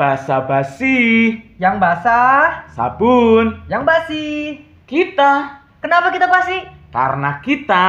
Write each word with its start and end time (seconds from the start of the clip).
basa-basi, 0.00 1.36
Yang 1.60 1.76
basah, 1.76 2.64
sabun, 2.72 3.60
yang 3.68 3.84
basi. 3.84 4.56
kita 4.88 5.60
Kenapa 5.84 6.08
kita 6.08 6.24
basi? 6.24 6.64
karena 6.88 7.36
kita 7.44 7.86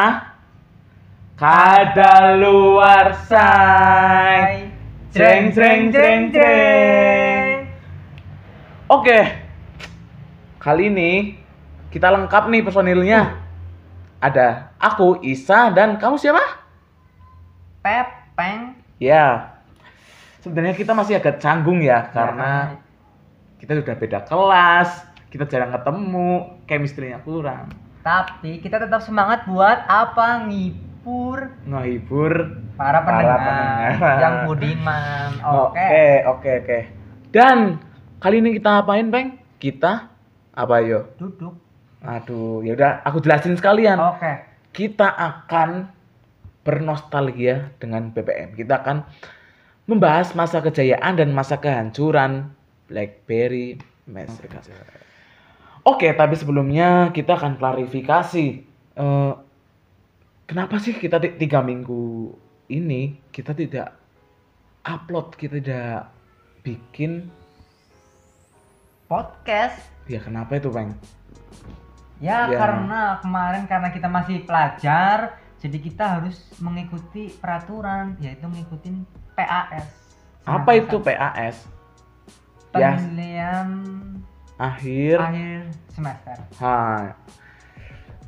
kada 1.39 2.35
luar 2.35 3.15
say. 3.25 4.67
Jreng 5.15 5.55
jreng 5.55 5.89
jreng 5.91 6.21
jreng. 6.35 7.71
Oke. 8.91 9.19
Kali 10.59 10.91
ini 10.91 11.39
kita 11.89 12.11
lengkap 12.11 12.51
nih 12.51 12.61
personilnya. 12.61 13.39
Ada 14.21 14.75
aku 14.77 15.23
Isa 15.25 15.73
dan 15.73 15.97
kamu 15.97 16.19
siapa? 16.19 16.43
Pepeng. 17.81 18.77
Ya. 19.01 19.57
Sebenarnya 20.41 20.73
kita 20.73 20.97
masih 20.97 21.21
agak 21.21 21.37
canggung 21.37 21.79
ya 21.79 22.09
karena 22.09 22.81
kita 23.61 23.77
sudah 23.77 23.93
beda 23.93 24.19
kelas, 24.25 24.89
kita 25.29 25.45
jarang 25.45 25.69
ketemu, 25.69 26.57
chemistry-nya 26.65 27.21
kurang. 27.21 27.69
Tapi 28.01 28.57
kita 28.57 28.81
tetap 28.81 29.05
semangat 29.05 29.45
buat 29.45 29.85
apa? 29.85 30.49
Ngibur 30.49 31.61
Ngehibur 31.69 32.33
para 32.73 33.05
Para 33.05 33.05
pendengar, 33.05 33.37
pendengar. 33.37 34.17
yang 34.17 34.35
budiman. 34.49 35.29
Oke. 35.69 35.77
Oke, 35.77 36.05
oke, 36.25 36.51
oke. 36.65 36.79
Dan 37.29 37.57
kali 38.17 38.41
ini 38.41 38.57
kita 38.57 38.81
apain, 38.81 39.13
Bang? 39.13 39.37
Kita 39.61 40.09
apa 40.51 40.75
yo? 40.81 41.13
Duduk. 41.21 41.53
Aduh, 42.01 42.65
ya 42.65 42.73
udah 42.73 43.05
aku 43.05 43.21
jelasin 43.21 43.53
sekalian. 43.53 44.01
Oke. 44.01 44.49
Kita 44.73 45.05
akan 45.05 45.85
bernostalgia 46.65 47.77
dengan 47.77 48.09
BBM. 48.09 48.57
Kita 48.57 48.81
akan 48.81 49.05
membahas 49.91 50.31
masa 50.31 50.63
kejayaan 50.63 51.19
dan 51.19 51.35
masa 51.35 51.59
kehancuran 51.59 52.55
BlackBerry 52.87 53.75
Messenger. 54.07 54.63
Oke, 55.83 56.07
tapi 56.15 56.35
sebelumnya 56.39 57.11
kita 57.11 57.35
akan 57.35 57.59
klarifikasi. 57.59 58.47
Eh, 58.95 59.33
kenapa 60.47 60.79
sih 60.79 60.95
kita 60.95 61.19
ti- 61.19 61.35
tiga 61.35 61.59
minggu 61.59 62.31
ini 62.71 63.19
kita 63.35 63.51
tidak 63.51 63.91
upload, 64.87 65.35
kita 65.35 65.59
tidak 65.59 66.07
bikin? 66.63 67.27
Podcast. 69.11 69.75
Ya 70.07 70.23
kenapa 70.23 70.55
itu, 70.55 70.71
Bang? 70.71 70.95
Ya, 72.21 72.47
Ya. 72.47 72.55
karena 72.55 73.01
kemarin 73.19 73.67
karena 73.67 73.89
kita 73.91 74.07
masih 74.07 74.45
pelajar, 74.47 75.35
jadi 75.59 75.77
kita 75.81 76.03
harus 76.19 76.37
mengikuti 76.61 77.27
peraturan, 77.27 78.15
yaitu 78.21 78.45
ngikutin 78.47 79.03
PAS. 79.35 79.85
Apa 80.43 80.71
itu 80.77 80.97
PAS? 80.99 81.55
Ya, 82.71 82.95
Penilaian 82.95 83.67
akhir. 84.55 85.17
akhir 85.19 85.59
semester. 85.91 86.37
Ha. 86.63 87.11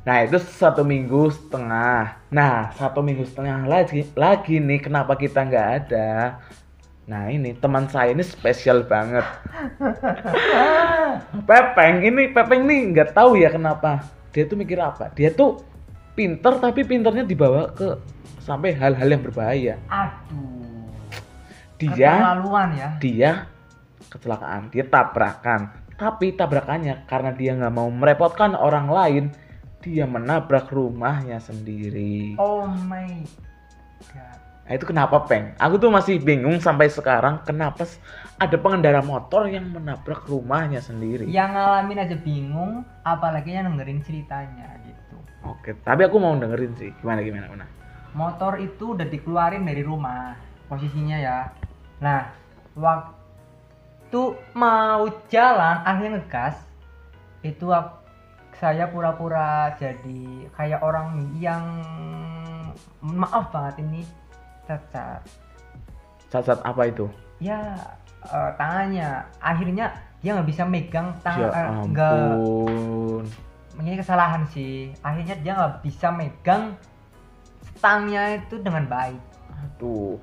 Nah 0.04 0.16
itu 0.20 0.36
satu 0.36 0.84
minggu 0.84 1.32
setengah. 1.32 2.20
Nah 2.28 2.68
satu 2.76 3.00
minggu 3.00 3.24
setengah 3.24 3.64
lagi 3.64 4.04
lagi 4.12 4.60
nih 4.60 4.84
kenapa 4.84 5.16
kita 5.16 5.48
nggak 5.48 5.68
ada? 5.88 6.44
Nah 7.08 7.32
ini 7.32 7.56
teman 7.56 7.88
saya 7.88 8.12
ini 8.12 8.20
spesial 8.20 8.84
banget. 8.84 9.24
Pepeng 11.48 12.04
ini 12.04 12.28
Pepeng 12.32 12.68
nih 12.68 12.80
nggak 12.92 13.16
tahu 13.16 13.40
ya 13.40 13.48
kenapa. 13.48 14.04
Dia 14.36 14.44
tuh 14.44 14.56
mikir 14.60 14.76
apa? 14.76 15.08
Dia 15.16 15.32
tuh 15.32 15.64
pinter 16.12 16.60
tapi 16.60 16.84
pinternya 16.84 17.24
dibawa 17.24 17.72
ke 17.72 17.96
sampai 18.44 18.76
hal-hal 18.76 19.08
yang 19.08 19.22
berbahaya. 19.24 19.80
Aduh. 19.88 20.63
Dia 21.92 22.12
Keterlaluan 22.16 22.68
ya. 22.72 22.88
dia 23.02 23.30
kecelakaan, 24.08 24.72
dia 24.72 24.84
tabrakan. 24.86 25.60
Tapi 25.94 26.34
tabrakannya 26.34 27.06
karena 27.06 27.30
dia 27.30 27.54
nggak 27.54 27.74
mau 27.74 27.86
merepotkan 27.90 28.56
orang 28.58 28.90
lain, 28.90 29.24
dia 29.84 30.08
menabrak 30.08 30.72
rumahnya 30.72 31.38
sendiri. 31.38 32.34
Oh 32.40 32.66
my 32.66 33.10
god. 34.10 34.38
Nah 34.64 34.72
itu 34.72 34.84
kenapa 34.88 35.20
peng? 35.28 35.52
Aku 35.60 35.76
tuh 35.76 35.92
masih 35.92 36.16
bingung 36.16 36.56
sampai 36.56 36.88
sekarang 36.88 37.44
kenapa 37.44 37.84
ada 38.40 38.56
pengendara 38.56 39.04
motor 39.04 39.44
yang 39.44 39.68
menabrak 39.70 40.24
rumahnya 40.24 40.80
sendiri. 40.80 41.28
Yang 41.28 41.50
ngalamin 41.52 41.98
aja 42.00 42.16
bingung, 42.16 42.72
apalagi 43.04 43.52
yang 43.52 43.68
dengerin 43.76 44.00
ceritanya 44.00 44.80
gitu. 44.88 45.16
Oke, 45.44 45.76
tapi 45.84 46.08
aku 46.08 46.16
mau 46.16 46.32
dengerin 46.32 46.72
sih. 46.80 46.90
Gimana 47.04 47.20
gimana 47.20 47.44
gimana. 47.52 47.66
Motor 48.16 48.56
itu 48.56 48.96
udah 48.96 49.04
dikeluarin 49.04 49.68
dari 49.68 49.84
rumah, 49.84 50.32
posisinya 50.66 51.18
ya. 51.20 51.38
Nah, 52.04 52.28
waktu 52.76 54.22
mau 54.52 55.08
jalan 55.32 55.80
akhirnya 55.88 56.20
ngegas, 56.20 56.60
itu 57.40 57.72
saya 58.60 58.84
pura-pura 58.92 59.72
jadi 59.80 60.52
kayak 60.52 60.84
orang 60.84 61.32
yang 61.40 61.64
maaf 63.00 63.48
banget 63.48 63.80
ini 63.80 64.00
cacat. 64.68 65.24
Cacat 66.28 66.60
apa 66.60 66.92
itu? 66.92 67.08
Ya 67.40 67.72
eh, 68.28 68.50
tangannya, 68.60 69.24
akhirnya 69.40 69.96
dia 70.20 70.36
nggak 70.36 70.48
bisa 70.52 70.68
megang 70.68 71.08
Ya 71.16 71.20
tangan, 71.24 71.48
eh, 71.56 71.68
nggak 71.88 72.12
ampun. 72.36 73.24
ini 73.80 73.96
kesalahan 73.96 74.44
sih. 74.52 74.92
Akhirnya 75.00 75.40
dia 75.40 75.56
nggak 75.56 75.80
bisa 75.80 76.12
megang 76.12 76.76
stangnya 77.80 78.36
itu 78.44 78.60
dengan 78.60 78.84
baik. 78.92 79.20
Aduh. 79.56 80.20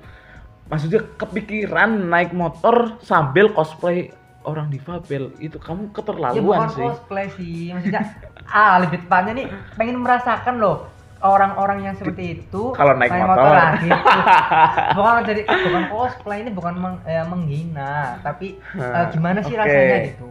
Maksudnya 0.72 1.04
kepikiran 1.14 2.08
naik 2.08 2.32
motor 2.32 2.96
sambil 2.98 3.52
cosplay 3.52 4.08
orang 4.42 4.66
difabel 4.66 5.30
itu 5.38 5.54
kamu 5.54 5.86
ya 5.86 5.94
keterlaluan 5.94 6.42
bukan 6.42 6.68
sih. 6.72 6.82
cosplay 6.82 7.26
sih 7.30 7.70
maksudnya 7.70 8.02
ah 8.50 8.80
lebih 8.80 8.98
tepatnya 8.98 9.32
nih 9.36 9.46
pengen 9.76 10.00
merasakan 10.00 10.58
loh 10.58 10.88
orang-orang 11.22 11.84
yang 11.84 11.94
seperti 11.94 12.42
itu 12.42 12.72
Kalau 12.72 12.98
naik 12.98 13.14
motor. 13.14 13.54
lah, 13.54 13.78
gitu. 13.78 14.18
bukan 14.96 15.12
jadi 15.22 15.42
bukan 15.46 15.84
cosplay 15.86 16.38
ini 16.40 16.50
bukan 16.50 16.74
meng- 16.74 17.02
eh, 17.04 17.22
menghina 17.22 18.18
tapi 18.18 18.58
eh, 18.74 18.82
Nah, 18.82 19.06
gimana 19.06 19.38
sih 19.44 19.54
oke. 19.54 19.62
rasanya 19.62 19.96
gitu 20.08 20.28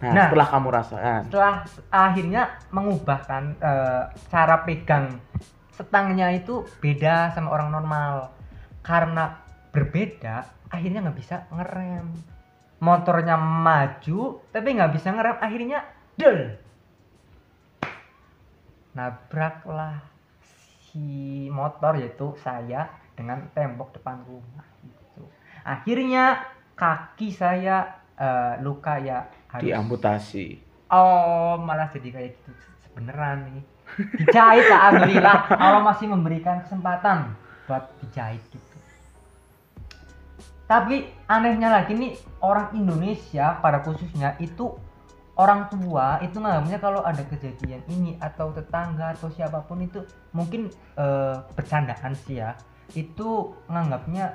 Nah, 0.00 0.10
Nah. 0.10 0.26
setelah 0.26 0.48
kamu 0.50 0.68
rasakan. 0.72 1.20
setelah 1.24 1.54
akhirnya 1.88 2.42
mengubahkan 2.68 3.42
eh, 3.54 4.02
cara 4.26 4.56
pegang 4.60 5.20
setangnya 5.70 6.32
itu 6.32 6.66
beda 6.80 7.30
sama 7.30 7.50
orang 7.50 7.70
normal 7.70 8.34
karena 8.80 9.43
berbeda 9.74 10.46
akhirnya 10.70 11.02
nggak 11.02 11.18
bisa 11.18 11.50
ngerem 11.50 12.14
motornya 12.78 13.34
maju 13.36 14.40
tapi 14.54 14.68
nggak 14.78 14.92
bisa 14.94 15.10
ngerem 15.10 15.36
akhirnya 15.42 15.78
del 16.14 16.54
nabraklah 18.94 19.98
si 20.88 21.50
motor 21.50 21.98
yaitu 21.98 22.38
saya 22.38 22.86
dengan 23.18 23.50
tembok 23.50 23.98
depan 23.98 24.22
rumah 24.22 24.62
gitu. 24.86 25.26
akhirnya 25.66 26.54
kaki 26.78 27.34
saya 27.34 27.98
eh, 28.14 28.54
luka 28.62 28.98
ya 29.02 29.26
harus 29.50 29.70
Diamputasi. 29.70 30.46
Oh, 30.90 31.58
malah 31.58 31.90
jadi 31.90 32.10
kayak 32.10 32.30
gitu 32.38 32.50
sebeneran 32.86 33.50
nih. 33.50 33.64
Dijahit 34.18 34.66
lah, 34.70 34.80
alhamdulillah. 34.90 35.36
Allah 35.62 35.82
masih 35.82 36.06
memberikan 36.10 36.62
kesempatan 36.62 37.34
buat 37.66 37.90
dijahit 38.02 38.42
gitu. 38.50 38.73
Tapi 40.74 41.06
anehnya 41.30 41.70
lagi 41.70 41.94
nih 41.94 42.18
orang 42.42 42.74
Indonesia 42.74 43.62
pada 43.62 43.78
khususnya 43.78 44.34
itu 44.42 44.74
orang 45.38 45.70
tua 45.70 46.18
itu 46.18 46.34
nganggapnya 46.34 46.78
kalau 46.82 46.98
ada 47.06 47.22
kejadian 47.26 47.78
ini 47.86 48.18
atau 48.18 48.50
tetangga 48.50 49.14
atau 49.14 49.30
siapa 49.30 49.62
pun 49.62 49.82
itu 49.82 50.02
mungkin 50.34 50.66
eh, 50.98 51.36
bercandaan 51.54 52.18
sih 52.26 52.42
ya 52.42 52.58
itu 52.94 53.54
nganggapnya 53.66 54.34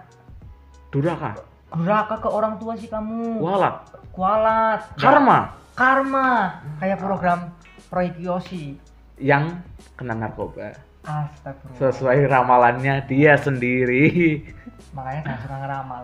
Duraka. 0.90 1.36
durhaka 1.76 2.16
ke 2.18 2.30
orang 2.32 2.56
tua 2.56 2.74
sih 2.80 2.88
kamu 2.88 3.40
Walat. 3.40 3.76
kualat 4.16 4.82
Karma 4.96 5.54
karma 5.76 6.60
kayak 6.80 7.00
program 7.00 7.52
proyek 7.88 8.16
Yosi 8.20 8.80
yang 9.20 9.60
kena 9.96 10.16
narkoba. 10.16 10.72
astagfirullah 11.04 11.80
Sesuai 11.80 12.20
ramalannya 12.28 13.04
dia 13.08 13.36
sendiri. 13.40 14.40
makanya 14.92 15.22
saya 15.22 15.38
suka 15.46 15.56
ngeramal 15.62 16.02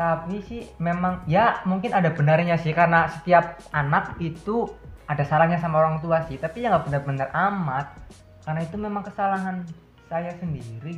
tapi 0.00 0.40
sih 0.48 0.64
memang 0.80 1.28
ya 1.28 1.60
mungkin 1.68 1.92
ada 1.92 2.08
benarnya 2.08 2.56
sih 2.56 2.72
karena 2.72 3.04
setiap 3.20 3.60
anak 3.76 4.16
itu 4.16 4.64
ada 5.04 5.20
salahnya 5.28 5.60
sama 5.60 5.84
orang 5.84 6.00
tua 6.00 6.24
sih 6.24 6.40
tapi 6.40 6.64
ya 6.64 6.72
nggak 6.72 6.88
benar-benar 6.88 7.28
amat 7.52 8.00
karena 8.48 8.64
itu 8.64 8.76
memang 8.80 9.04
kesalahan 9.04 9.60
saya 10.08 10.32
sendiri 10.40 10.96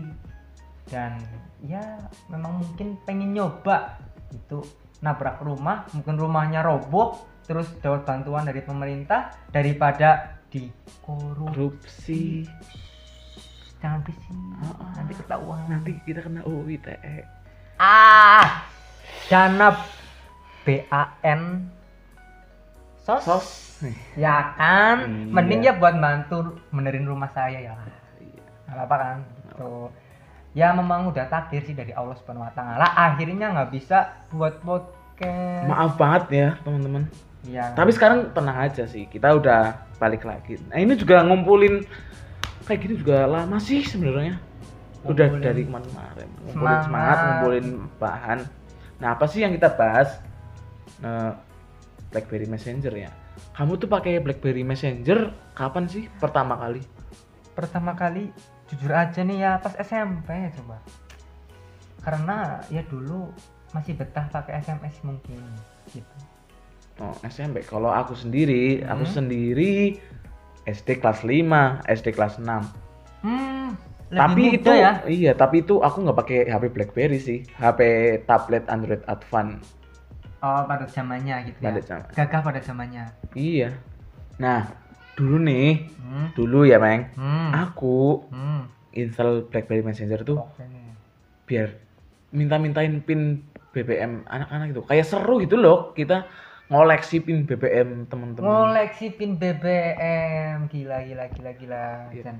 dan 0.86 1.18
ya 1.66 1.82
memang 2.30 2.62
mungkin 2.62 2.94
pengen 3.02 3.34
nyoba 3.34 3.98
itu 4.30 4.62
nabrak 5.02 5.42
rumah 5.42 5.82
mungkin 5.90 6.14
rumahnya 6.14 6.62
roboh 6.62 7.18
terus 7.42 7.66
dapat 7.82 8.06
bantuan 8.06 8.46
dari 8.46 8.62
pemerintah 8.62 9.34
daripada 9.50 10.38
dikorupsi 10.46 12.46
Korupsi. 12.46 12.46
jangan 13.82 13.98
berisik 14.06 14.30
Ah, 14.62 14.78
ah. 14.78 14.90
nanti 14.94 15.12
ketahuan 15.18 15.66
Nanti 15.66 15.90
kita 16.06 16.22
kena 16.22 16.46
UU 16.46 16.78
ITE. 16.78 17.26
ah 17.82 18.71
dana 19.32 19.68
BAN 20.62 21.40
sos, 23.00 23.24
Sos. 23.24 23.48
ya 24.14 24.52
kan 24.54 25.08
Iya. 25.08 25.32
mending 25.32 25.60
ya 25.64 25.72
buat 25.74 25.96
bantu 25.96 26.36
benerin 26.70 27.08
rumah 27.08 27.32
saya 27.32 27.58
ya 27.58 27.74
Iya. 28.20 28.44
apa 28.78 28.94
kan 28.94 29.16
gitu 29.48 29.90
ya 30.52 30.70
memang 30.70 31.08
udah 31.08 31.26
takdir 31.26 31.64
sih 31.64 31.72
dari 31.72 31.90
Allah 31.90 32.12
subhanahu 32.14 32.44
wa 32.44 32.52
taala 32.52 32.84
akhirnya 32.92 33.50
nggak 33.50 33.72
bisa 33.72 33.98
buat 34.30 34.60
podcast 34.60 35.66
Maaf 35.66 35.96
banget 35.96 36.24
ya 36.30 36.48
teman-teman. 36.62 37.02
Iya. 37.42 37.74
Tapi 37.74 37.90
sekarang 37.90 38.30
tenang 38.30 38.54
aja 38.54 38.86
sih, 38.86 39.02
kita 39.06 39.34
udah 39.34 39.74
balik 39.98 40.22
lagi. 40.22 40.62
Nah 40.70 40.78
ini 40.78 40.94
juga 40.94 41.26
ngumpulin 41.26 41.82
kayak 42.62 42.80
gini 42.80 42.94
juga 42.96 43.26
lama 43.26 43.58
sih 43.58 43.82
sebenarnya. 43.82 44.38
Udah 45.02 45.26
dari 45.36 45.66
kemarin-kemarin 45.66 46.28
ngumpulin 46.38 46.54
Semangat. 46.54 46.82
semangat, 46.86 47.16
ngumpulin 47.18 47.66
bahan. 47.98 48.38
Nah 49.02 49.18
apa 49.18 49.26
sih 49.26 49.42
yang 49.42 49.50
kita 49.50 49.74
bahas? 49.74 50.22
Nah, 51.02 51.34
BlackBerry 52.08 52.46
Messenger 52.46 52.94
ya. 52.94 53.10
Kamu 53.52 53.74
tuh 53.74 53.90
pakai 53.90 54.22
BlackBerry 54.22 54.62
Messenger 54.62 55.34
kapan 55.52 55.90
sih 55.90 56.06
pertama 56.16 56.54
kali? 56.56 56.80
pertama 57.52 57.92
kali 57.92 58.32
jujur 58.64 58.88
aja 58.88 59.20
nih 59.20 59.44
ya 59.44 59.60
pas 59.60 59.76
SMP 59.76 60.24
coba 60.56 60.80
karena 62.00 62.64
ya 62.68 62.80
dulu 62.82 63.28
masih 63.70 63.92
betah 63.92 64.24
pakai 64.26 64.64
SMS 64.64 64.96
mungkin 65.04 65.36
gitu 65.92 66.16
Oh 66.96 67.12
SMP. 67.24 67.60
Kalau 67.60 67.88
aku 67.88 68.12
sendiri, 68.12 68.80
aku 68.84 69.04
Hmm. 69.04 69.14
sendiri 69.20 70.00
SD 70.64 70.96
kelas 70.96 71.24
5, 71.24 71.84
SD 71.84 72.12
kelas 72.12 72.40
6. 72.40 72.64
hmm 73.20 73.76
lebih 74.12 74.20
tapi 74.20 74.42
muda 74.44 74.56
itu 74.60 74.70
ya? 74.76 74.92
iya 75.08 75.32
tapi 75.32 75.64
itu 75.64 75.80
aku 75.80 76.04
nggak 76.04 76.18
pakai 76.20 76.38
HP 76.46 76.64
BlackBerry 76.70 77.16
sih. 77.16 77.38
HP 77.56 77.80
tablet 78.28 78.68
Android 78.68 79.00
Advance 79.08 79.72
oh 80.38 80.62
pada 80.68 80.84
zamannya 80.84 81.48
gitu 81.48 81.58
ya? 81.58 81.66
Pada 81.72 81.80
zaman. 81.80 82.06
Gagah 82.12 82.40
pada 82.42 82.60
zamannya? 82.60 83.04
Iya. 83.32 83.72
Nah 84.36 84.68
dulu 85.12 85.36
nih 85.40 85.88
hmm. 85.96 86.26
dulu 86.32 86.64
ya 86.64 86.76
Meng 86.76 87.08
Hmm. 87.16 87.50
aku 87.52 88.26
Hmm. 88.28 88.68
install 88.92 89.48
BlackBerry 89.48 89.80
Messenger 89.80 90.20
tuh 90.22 90.40
Oke. 90.40 90.64
biar 91.44 91.68
minta-mintain 92.30 93.00
pin 93.00 93.44
BBM 93.72 94.24
anak-anak 94.24 94.72
itu 94.72 94.82
kayak 94.82 95.04
seru 95.04 95.40
gitu 95.40 95.56
loh 95.56 95.92
kita 95.92 96.28
ngoleksi 96.68 97.20
pin 97.20 97.44
BBM 97.44 98.08
teman-teman 98.08 98.44
ngoleksi 98.44 99.12
pin 99.12 99.36
BBM 99.36 100.68
gila 100.68 101.04
gila 101.04 101.24
gila 101.28 101.50
gila 101.54 101.84
Iya. 102.08 102.22
Dan 102.24 102.36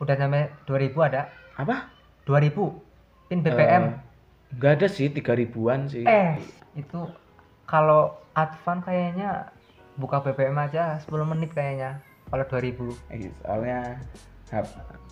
udah 0.00 0.14
sampai 0.16 0.52
2000 0.68 1.08
ada. 1.08 1.22
Apa? 1.56 1.88
2000 2.26 3.30
pin 3.30 3.40
BBM 3.42 3.84
Eh, 3.90 4.54
nggak 4.56 4.72
ada 4.78 4.86
sih 4.86 5.10
tiga 5.10 5.32
ribuan 5.34 5.86
sih. 5.90 6.06
Eh 6.06 6.38
itu 6.76 7.06
kalau 7.66 8.14
Advan 8.36 8.84
kayaknya 8.84 9.50
buka 9.96 10.20
BBM 10.20 10.58
aja 10.60 11.00
10 11.00 11.24
menit 11.24 11.50
kayaknya 11.56 11.98
kalau 12.28 12.44
2000 12.44 12.92
Eh, 13.10 13.30
soalnya 13.42 13.98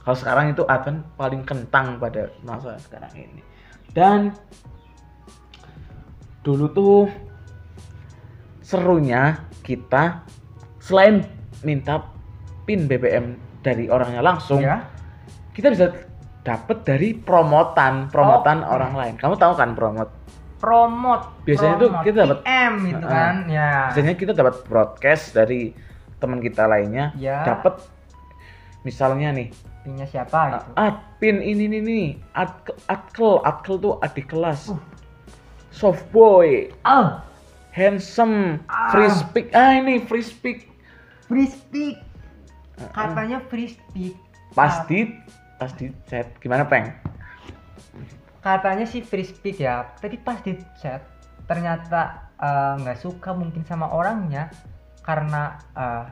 kalau 0.04 0.16
sekarang 0.18 0.54
itu 0.54 0.62
Advent 0.68 1.02
paling 1.16 1.42
kentang 1.42 1.98
pada 1.98 2.30
masa 2.44 2.78
sekarang 2.78 3.10
ini. 3.16 3.42
Dan 3.94 4.34
dulu 6.44 6.66
tuh 6.70 6.98
serunya 8.60 9.40
kita 9.64 10.22
selain 10.78 11.24
minta 11.64 12.04
pin 12.68 12.84
BBM 12.84 13.34
dari 13.64 13.88
orangnya 13.88 14.20
langsung 14.20 14.60
ya 14.60 14.84
kita 15.50 15.72
bisa 15.72 15.88
dapat 16.40 16.84
dari 16.84 17.16
promotan 17.16 18.06
promotan 18.06 18.60
Oke. 18.60 18.70
orang 18.70 18.92
lain 18.92 19.14
kamu 19.16 19.34
tahu 19.34 19.52
kan 19.54 19.72
promot 19.72 20.10
promote 20.60 21.24
Biasanya 21.42 21.74
tuh 21.74 21.88
promote, 21.88 22.04
kita 22.04 22.18
dapat- 22.22 22.42
PM 22.42 22.72
gitu 22.86 23.00
Heeh. 23.00 23.10
kan 23.10 23.34
ya 23.48 23.70
biasanya 23.88 24.14
kita 24.14 24.32
dapat 24.32 24.54
broadcast 24.62 25.24
dari 25.32 25.72
teman 26.16 26.38
kita 26.38 26.64
lainnya 26.64 27.12
Ya. 27.14 27.40
dapat 27.42 27.80
misalnya 28.82 29.32
nih 29.32 29.48
pinnya 29.80 30.04
siapa 30.04 30.40
gitu 30.54 30.70
Ad, 30.74 30.96
pin 31.18 31.40
ini 31.40 31.64
nih 31.66 31.80
nih 31.80 32.06
Ad, 32.34 32.52
Adkel 32.86 33.40
Adkel 33.40 33.76
tuh 33.78 33.96
adik 33.98 34.28
kelas 34.28 34.68
Uh. 34.68 34.80
soft 35.70 36.04
boy 36.10 36.68
oh 36.82 37.20
handsome 37.70 38.60
Ah. 38.64 38.88
free 38.88 39.08
speak 39.10 39.46
ah 39.50 39.72
ini 39.72 40.00
free 40.00 40.22
speak 40.22 40.68
free 41.24 41.48
speak. 41.48 41.96
Katanya 42.90 43.38
free 43.46 43.70
speak 43.70 44.14
pas 44.54 44.82
di 44.86 45.18
pas 45.58 45.70
di 45.74 45.90
chat 46.10 46.26
gimana 46.42 46.66
peng? 46.66 46.90
Katanya 48.44 48.84
sih 48.84 49.00
free 49.00 49.24
speak 49.24 49.62
ya 49.62 49.88
tapi 49.98 50.20
pas 50.20 50.38
di 50.42 50.58
chat 50.78 51.00
ternyata 51.48 52.30
eh, 52.38 52.74
nggak 52.82 52.98
suka 53.00 53.32
mungkin 53.32 53.62
sama 53.64 53.88
orangnya 53.90 54.50
karena 55.04 55.58
eh, 55.76 56.04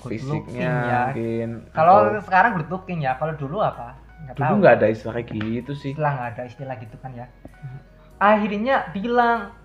good 0.00 0.22
looking 0.22 0.48
fisiknya 0.54 0.70
ya. 0.86 1.00
mungkin 1.12 1.48
kalau 1.74 1.96
atau- 2.14 2.24
sekarang 2.24 2.50
good 2.56 2.70
looking 2.70 3.00
ya 3.04 3.16
kalau 3.18 3.34
dulu 3.34 3.58
apa? 3.60 3.96
Nggak 4.20 4.34
dulu 4.36 4.54
nggak 4.60 4.74
ada 4.80 4.86
istilah 4.92 5.14
kayak 5.16 5.28
gitu 5.32 5.72
sih. 5.74 5.92
Setelah 5.96 6.12
nggak 6.16 6.28
ada 6.36 6.42
istilah 6.46 6.76
gitu 6.78 6.96
kan 7.00 7.10
ya. 7.16 7.26
Akhirnya 8.20 8.74
bilang 8.92 9.56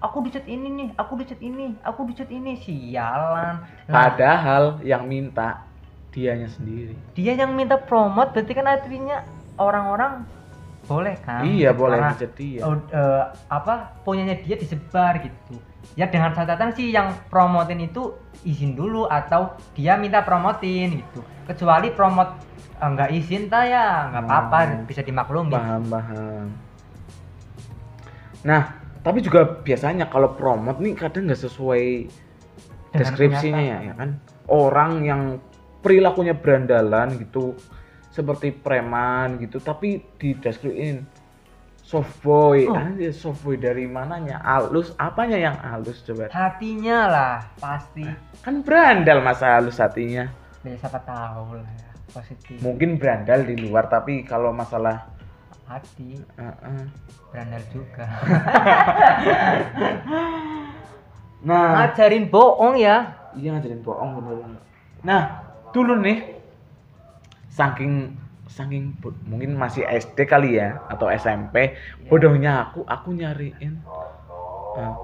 aku 0.00 0.24
di 0.24 0.30
chat 0.32 0.44
ini 0.48 0.68
nih 0.68 0.88
aku 0.96 1.12
di 1.20 1.24
chat 1.28 1.40
ini 1.40 1.76
aku 1.84 2.00
di 2.08 2.12
chat 2.16 2.28
ini 2.28 2.52
sialan. 2.56 3.64
Nah, 3.88 3.92
padahal 3.92 4.80
yang 4.84 5.08
minta 5.08 5.69
dianya 6.10 6.50
sendiri. 6.50 6.94
Dia 7.14 7.38
yang 7.38 7.54
minta 7.54 7.78
promote 7.78 8.34
berarti 8.34 8.52
kan 8.52 8.66
artinya 8.66 9.22
orang-orang 9.56 10.26
boleh 10.90 11.14
kan? 11.22 11.46
Iya 11.46 11.70
boleh 11.70 12.02
jadi 12.18 12.46
ya 12.58 12.62
oh, 12.66 12.74
eh, 12.90 13.24
apa 13.46 13.94
punyanya 14.02 14.34
dia 14.42 14.58
disebar 14.58 15.22
gitu. 15.22 15.62
Ya 15.94 16.10
dengan 16.10 16.34
catatan 16.34 16.74
sih 16.74 16.90
yang 16.90 17.14
promotin 17.30 17.78
itu 17.78 18.14
izin 18.42 18.74
dulu 18.74 19.06
atau 19.06 19.54
dia 19.78 19.94
minta 19.94 20.22
promotin 20.26 20.98
gitu. 20.98 21.22
Kecuali 21.46 21.94
promote 21.94 22.34
eh, 22.82 22.88
nggak 22.90 23.10
izin 23.14 23.46
ta 23.46 23.62
ya 23.62 24.10
nggak 24.10 24.22
apa-apa 24.26 24.58
Hmm. 24.66 24.82
bisa 24.90 25.06
dimaklumi. 25.06 25.54
Paham 25.54 25.82
paham. 25.86 26.46
Nah 28.42 28.62
tapi 29.00 29.22
juga 29.22 29.46
biasanya 29.62 30.10
kalau 30.10 30.34
promote 30.34 30.82
nih 30.82 30.92
kadang 30.92 31.30
nggak 31.30 31.38
sesuai 31.38 31.84
Dengan 32.90 32.98
deskripsinya 32.98 33.62
ya, 33.62 33.78
kenyataan. 33.78 33.86
ya 33.86 33.94
kan? 33.94 34.10
Orang 34.50 34.92
yang 35.06 35.22
perilakunya 35.80 36.36
berandalan 36.36 37.16
gitu 37.20 37.56
seperti 38.10 38.52
preman 38.52 39.40
gitu 39.40 39.62
tapi 39.62 40.02
di 40.18 40.36
deskripsiin 40.36 41.04
soft 41.90 42.22
boy. 42.22 42.70
Oh. 42.70 42.78
anjir 42.78 43.10
soft 43.10 43.42
boy 43.42 43.58
dari 43.58 43.90
mananya? 43.90 44.38
Halus 44.46 44.94
apanya 44.94 45.38
yang 45.40 45.56
halus 45.58 46.06
coba? 46.06 46.30
Hatinya 46.30 46.98
lah 47.10 47.36
pasti. 47.58 48.06
Kan 48.46 48.62
berandal 48.62 49.18
masa 49.18 49.58
halus 49.58 49.82
hatinya. 49.82 50.30
Ya 50.62 50.76
siapa 50.78 51.02
tahu 51.02 51.58
lah 51.58 51.66
ya 51.66 51.90
positif. 52.14 52.58
Mungkin 52.62 52.98
berandal 52.98 53.42
di 53.42 53.58
luar 53.58 53.90
tapi 53.90 54.22
kalau 54.22 54.54
masalah 54.54 55.10
hati 55.66 56.18
uh, 56.38 56.50
uh. 56.62 56.84
berandal 57.34 57.62
juga. 57.74 58.06
Nah. 61.40 61.72
Ngajarin 61.88 62.28
bohong 62.28 62.76
ya. 62.76 63.16
Iya 63.32 63.56
ngajarin 63.56 63.80
bohong 63.80 64.20
bener 64.20 64.60
Nah, 65.00 65.40
dulu 65.70 65.94
nih 66.02 66.18
saking 67.50 68.14
saking 68.50 68.90
mungkin 69.30 69.54
masih 69.54 69.86
SD 69.86 70.26
kali 70.26 70.58
ya 70.58 70.82
atau 70.90 71.06
SMP, 71.06 71.78
bodohnya 72.10 72.66
aku 72.66 72.82
aku 72.82 73.14
nyariin 73.14 73.78
eh, 74.74 74.94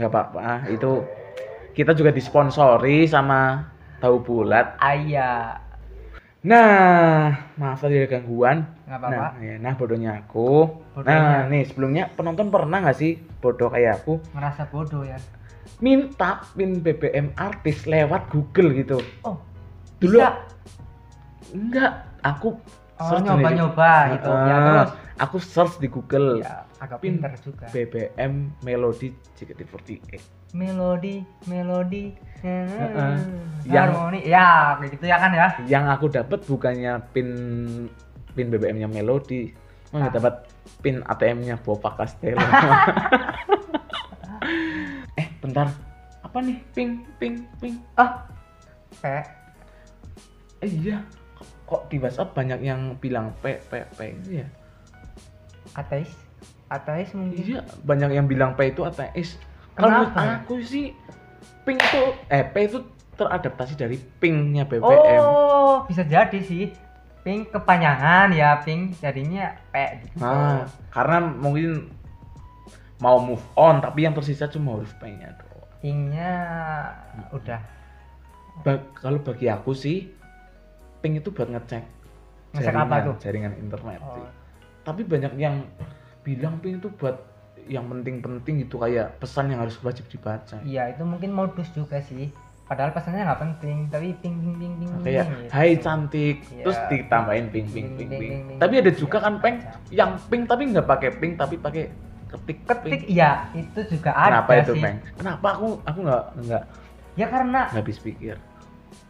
nggak 0.00 0.10
apa-apa 0.10 0.72
itu 0.72 1.04
kita 1.76 1.92
juga 1.92 2.10
disponsori 2.10 3.04
sama 3.04 3.68
tahu 4.00 4.24
bulat. 4.24 4.80
ayah 4.80 5.60
Nah, 6.40 7.36
maaf 7.60 7.84
tadi 7.84 8.00
ada 8.00 8.08
gangguan. 8.08 8.64
nggak 8.88 8.96
apa-apa 8.96 9.36
Nah, 9.36 9.44
ya, 9.44 9.54
nah 9.60 9.72
bodohnya 9.76 10.24
aku. 10.24 10.72
Bodohnya. 10.96 11.44
Nah, 11.44 11.52
nih 11.52 11.68
sebelumnya 11.68 12.08
penonton 12.16 12.48
pernah 12.48 12.80
nggak 12.80 12.96
sih 12.96 13.20
bodoh 13.44 13.68
kayak 13.68 14.00
aku 14.00 14.24
ngerasa 14.32 14.72
bodoh 14.72 15.04
ya 15.04 15.20
minta 15.78 16.42
pin 16.52 16.78
BBM 16.78 17.30
artis 17.34 17.86
lewat 17.86 18.26
Google 18.28 18.74
gitu. 18.74 18.98
oh 19.22 19.38
Dulu 19.96 20.16
bisa 20.16 20.42
enggak, 21.50 21.92
aku 22.20 22.58
oh 22.96 23.06
search 23.06 23.22
nyoba 23.22 23.38
sendiri. 23.44 23.58
nyoba 23.58 23.90
gitu 24.10 24.30
ya 24.30 24.40
Ah, 24.50 24.60
terus 24.60 24.90
Aku 25.20 25.36
search 25.36 25.76
di 25.76 25.86
Google 25.86 26.40
ya 26.40 26.64
agak 26.78 26.98
Pin. 26.98 27.20
pinter 27.20 27.36
juga 27.38 27.68
BBM 27.68 28.56
Melody 28.60 29.12
JKT48. 29.36 30.16
melodi 30.50 31.20
melodi 31.44 32.16
Heeh. 32.40 32.88
yang 32.88 33.20
Yang- 33.62 33.88
harmoni 33.92 34.20
ya 34.24 34.48
kayak 34.74 34.90
gitu 34.90 35.04
ya 35.04 35.16
kan 35.16 35.30
ya 35.30 35.48
Yang 35.68 35.84
aku 35.92 36.06
dapat 36.10 36.40
bukannya 36.42 36.92
pin 37.12 37.28
pin 38.30 38.46
BBM-nya 38.48 38.86
Melody, 38.86 39.52
malah 39.90 40.06
Ah. 40.06 40.12
dapat 40.12 40.34
pin 40.80 41.04
ATM-nya 41.04 41.58
Bopa 41.58 41.92
Castello. 41.92 42.40
bentar. 45.50 45.68
Apa 46.22 46.38
nih? 46.40 46.58
Ping 46.70 47.02
ping 47.18 47.42
ping. 47.58 47.76
ah 47.98 48.24
kayak 49.02 49.26
Eh, 50.60 50.68
iya. 50.68 51.00
Kok 51.64 51.88
di 51.88 51.96
WhatsApp 51.96 52.36
banyak 52.36 52.60
yang 52.60 52.94
bilang 52.96 53.32
P 53.40 53.58
P 53.66 53.72
P 53.96 53.98
gitu 54.20 54.44
ya? 54.44 54.48
ateis 55.70 56.10
ateis 56.66 57.14
mungkin 57.14 57.38
Iya, 57.38 57.62
banyak 57.86 58.10
yang 58.10 58.26
bilang 58.26 58.58
P 58.58 58.70
itu 58.70 58.82
ateis. 58.82 59.38
Kalau 59.74 60.06
aku 60.10 60.58
sih 60.60 60.90
pink 61.62 61.78
itu 61.78 62.02
eh 62.26 62.42
P 62.42 62.54
itu 62.66 62.78
teradaptasi 63.14 63.76
dari 63.76 64.00
pinknya 64.18 64.64
BBM. 64.64 65.20
oh 65.20 65.84
bisa 65.84 66.00
jadi 66.02 66.40
sih 66.40 66.72
pink 67.20 67.52
kepanjangan 67.52 68.32
ya 68.32 68.64
pink 68.64 68.96
jadinya 68.96 69.52
p 69.68 69.76
gitu 70.00 70.24
Nah, 70.24 70.64
karena 70.88 71.20
mungkin 71.20 71.92
mau 73.00 73.16
move 73.18 73.42
on 73.54 73.80
tapi 73.80 74.04
yang 74.04 74.12
tersisa 74.12 74.46
cuma 74.46 74.74
huruf 74.74 74.92
P-nya 74.96 75.32
doang. 75.34 75.68
pinknya 75.78 76.32
udah 77.30 77.60
Ba- 78.60 78.84
kalau 78.92 79.16
bagi 79.18 79.48
aku 79.48 79.72
sih 79.72 80.12
pink 80.98 81.18
itu 81.18 81.30
buat 81.30 81.48
ngecek 81.48 81.80
Ngecek 82.52 82.68
apa 82.68 82.84
jaringan- 82.84 83.06
tuh? 83.06 83.16
jaringan 83.18 83.52
internet 83.56 84.00
Oh. 84.00 84.12
sih. 84.12 84.26
Tapi 84.82 85.00
banyak 85.02 85.32
yang 85.34 85.64
bilang 86.20 86.58
pink 86.58 86.78
itu 86.78 86.92
buat 86.92 87.16
yang 87.64 87.86
penting-penting 87.86 88.60
gitu 88.60 88.76
kayak 88.76 89.16
pesan 89.16 89.48
yang 89.48 89.60
harus 89.60 89.78
wajib 89.78 90.04
dibaca. 90.06 90.60
iya 90.60 90.90
itu 90.90 91.00
mungkin 91.02 91.30
modus 91.30 91.70
juga 91.70 92.02
sih 92.02 92.28
padahal 92.66 92.90
pesannya 92.90 93.22
nggak 93.22 93.40
penting 93.40 93.76
tapi 93.86 94.12
ping 94.16 94.36
ping 94.36 94.56
ping 94.56 94.74
ping 94.76 94.90
kayak 95.00 95.24
ping, 95.24 95.38
gitu. 95.40 95.52
hai 95.52 95.70
cantik 95.76 96.36
Iya. 96.46 96.62
terus 96.62 96.78
ditambahin 96.86 97.46
Ping, 97.48 97.66
ping, 97.66 97.88
ping, 97.94 98.10
ping. 98.10 98.32
tapi 98.56 98.74
ada 98.76 98.90
juga 98.92 99.18
kan 99.20 99.38
baca. 99.38 99.70
yang 99.88 100.18
pink 100.20 100.44
tapi 100.44 100.62
nggak 100.66 100.84
pakai 100.84 101.10
pink 101.12 101.32
tapi 101.34 101.54
pakai 101.56 101.84
ketik 102.30 102.58
ketik 102.64 103.02
iya 103.10 103.50
itu 103.52 103.80
juga 103.90 104.14
ada 104.14 104.46
kenapa 104.46 104.52
itu 104.62 104.72
sih. 104.78 104.82
Pink 104.82 104.98
kenapa 105.18 105.48
aku 105.58 105.68
aku 105.82 105.98
nggak 106.06 106.24
nggak 106.46 106.62
ya 107.18 107.26
karena 107.26 107.60
nggak 107.74 107.82
habis 107.82 107.98
pikir. 107.98 108.36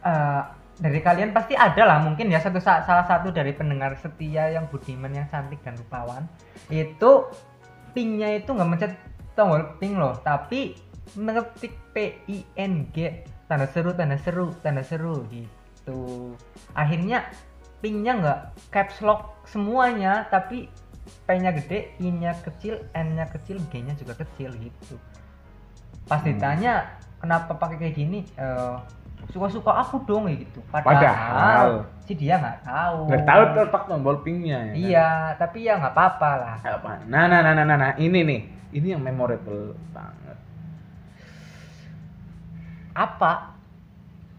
Eh, 0.00 0.42
dari 0.80 1.00
kalian 1.04 1.36
pasti 1.36 1.52
ada 1.52 1.84
lah 1.84 2.00
mungkin 2.00 2.32
ya 2.32 2.40
satu 2.40 2.56
sa- 2.56 2.80
salah 2.88 3.04
satu 3.04 3.28
dari 3.28 3.52
pendengar 3.52 3.92
setia 4.00 4.48
yang 4.48 4.64
budiman 4.72 5.12
yang 5.12 5.28
cantik 5.28 5.60
dan 5.60 5.76
rupawan 5.76 6.24
itu 6.72 7.28
pingnya 7.92 8.40
itu 8.40 8.48
nggak 8.48 8.68
mencet 8.68 8.92
tombol 9.36 9.60
ping 9.76 10.00
loh 10.00 10.16
tapi 10.24 10.80
mengetik 11.18 11.76
P 11.92 12.16
I 12.32 12.38
N 12.56 12.88
G 12.96 13.26
tanda 13.50 13.68
seru 13.68 13.92
tanda 13.92 14.16
seru 14.16 14.54
tanda 14.64 14.80
seru 14.80 15.26
gitu. 15.28 16.32
Akhirnya 16.72 17.28
pingnya 17.84 18.12
nggak 18.16 18.40
caps 18.72 19.04
lock 19.04 19.42
semuanya 19.44 20.24
tapi 20.30 20.70
P-nya 21.25 21.50
gede, 21.52 21.95
I-nya 21.99 22.35
kecil, 22.40 22.81
N-nya 22.90 23.26
kecil, 23.29 23.59
G-nya 23.71 23.95
juga 23.95 24.14
kecil 24.14 24.50
gitu. 24.57 24.95
Pas 26.05 26.19
Hmm. 26.21 26.29
ditanya 26.31 26.87
kenapa 27.19 27.55
pakai 27.55 27.76
kayak 27.79 27.95
gini, 27.95 28.26
eh, 28.35 28.76
suka-suka 29.31 29.71
aku 29.79 30.02
dong 30.05 30.26
gitu. 30.33 30.59
Padahal. 30.73 31.85
si 32.02 32.19
dia 32.19 32.43
nggak 32.43 32.67
tahu. 32.67 33.07
nggak 33.07 33.23
tahu 33.23 33.43
tertak 33.55 33.83
tombol 33.87 34.17
pinknya 34.26 34.59
ya 34.59 34.73
kan? 34.73 34.75
Iya, 34.75 35.09
tapi 35.38 35.59
ya 35.62 35.79
nggak 35.79 35.95
apa-apa 35.95 36.31
lah. 36.35 36.57
apa 36.59 36.90
nah 37.07 37.31
nah 37.31 37.38
nah 37.38 37.55
nah 37.55 37.62
nah, 37.62 37.79
nah. 37.79 37.93
ini 37.95 38.26
nih 38.26 38.40
ini 38.75 38.87
yang 38.90 38.99
memorable 38.99 39.79
banget 39.95 40.35
Apa? 42.90 43.55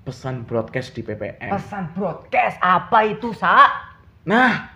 pesan 0.01 0.43
broadcast 0.43 0.91
di 0.91 1.05
PPM 1.05 1.47
Pesan 1.47 1.93
broadcast 1.95 2.57
apa 2.59 3.07
itu, 3.07 3.31
Sa? 3.31 3.69
nah 4.27 4.67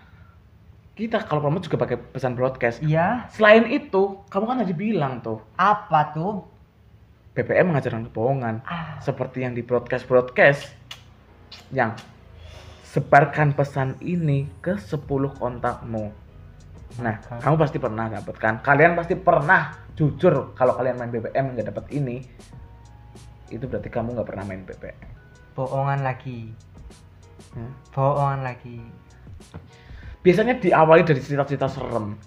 kita 0.96 1.20
kalau 1.22 1.44
promote 1.44 1.68
juga 1.68 1.78
pakai 1.78 2.00
pesan 2.00 2.34
broadcast 2.34 2.80
Iya, 2.80 3.28
selain 3.30 3.68
itu 3.68 4.24
kamu 4.25 4.44
kan 4.46 4.58
tadi 4.58 4.74
bilang 4.74 5.20
tuh 5.20 5.44
apa 5.54 6.12
tuh? 6.12 6.48
BPM 7.32 7.68
mengajarkan 7.68 8.08
kebohongan 8.08 8.64
Ah, 8.64 8.96
seperti 8.98 9.44
yang 9.44 9.52
di 9.52 9.60
broadcast 9.60 10.08
broadcast 10.08 10.72
yang 11.70 11.92
sebarkan 12.86 13.52
pesan 13.52 14.00
ini 14.00 14.48
ke 14.60 14.80
10 14.80 15.04
kontakmu. 15.36 16.16
Nah, 16.96 17.20
Maka- 17.20 17.44
kamu 17.44 17.56
pasti 17.60 17.75
pernah 17.75 18.08
dapat 18.08 18.36
kan? 18.40 18.64
Kalian 18.64 18.96
pasti 18.96 19.20
pernah 19.20 19.75
jujur 19.94 20.56
kalau 20.56 20.72
kalian 20.74 20.96
main 20.96 21.12
BBM 21.12 21.52
nggak 21.52 21.75
dapat 21.75 21.92
ini, 21.92 22.24
itu 23.50 23.68
berarti 23.68 23.92
kamu 23.92 24.16
nggak 24.16 24.28
pernah 24.28 24.44
main 24.44 24.64
BBM. 24.64 25.12
bohongan 25.52 26.04
lagi. 26.04 26.52
Hmm. 27.52 27.72
Bohongan 27.92 28.44
lagi. 28.44 28.80
Biasanya 30.25 30.58
diawali 30.58 31.05
dari 31.05 31.22
cerita-cerita 31.22 31.70
serem. 31.70 32.17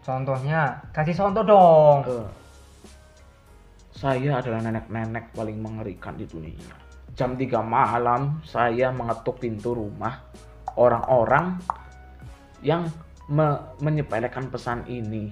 Contohnya, 0.00 0.80
kasih 0.96 1.12
contoh 1.12 1.44
dong. 1.44 1.98
Eh, 2.08 2.28
saya 3.92 4.40
adalah 4.40 4.64
nenek-nenek 4.64 5.36
paling 5.36 5.60
mengerikan 5.60 6.16
di 6.16 6.24
dunia. 6.24 6.72
Jam 7.12 7.36
3 7.36 7.60
malam 7.60 8.40
saya 8.48 8.88
mengetuk 8.88 9.44
pintu 9.44 9.76
rumah 9.76 10.24
orang-orang 10.80 11.60
yang 12.64 12.88
me- 13.28 13.60
menyepelekan 13.84 14.48
pesan 14.48 14.88
ini. 14.88 15.28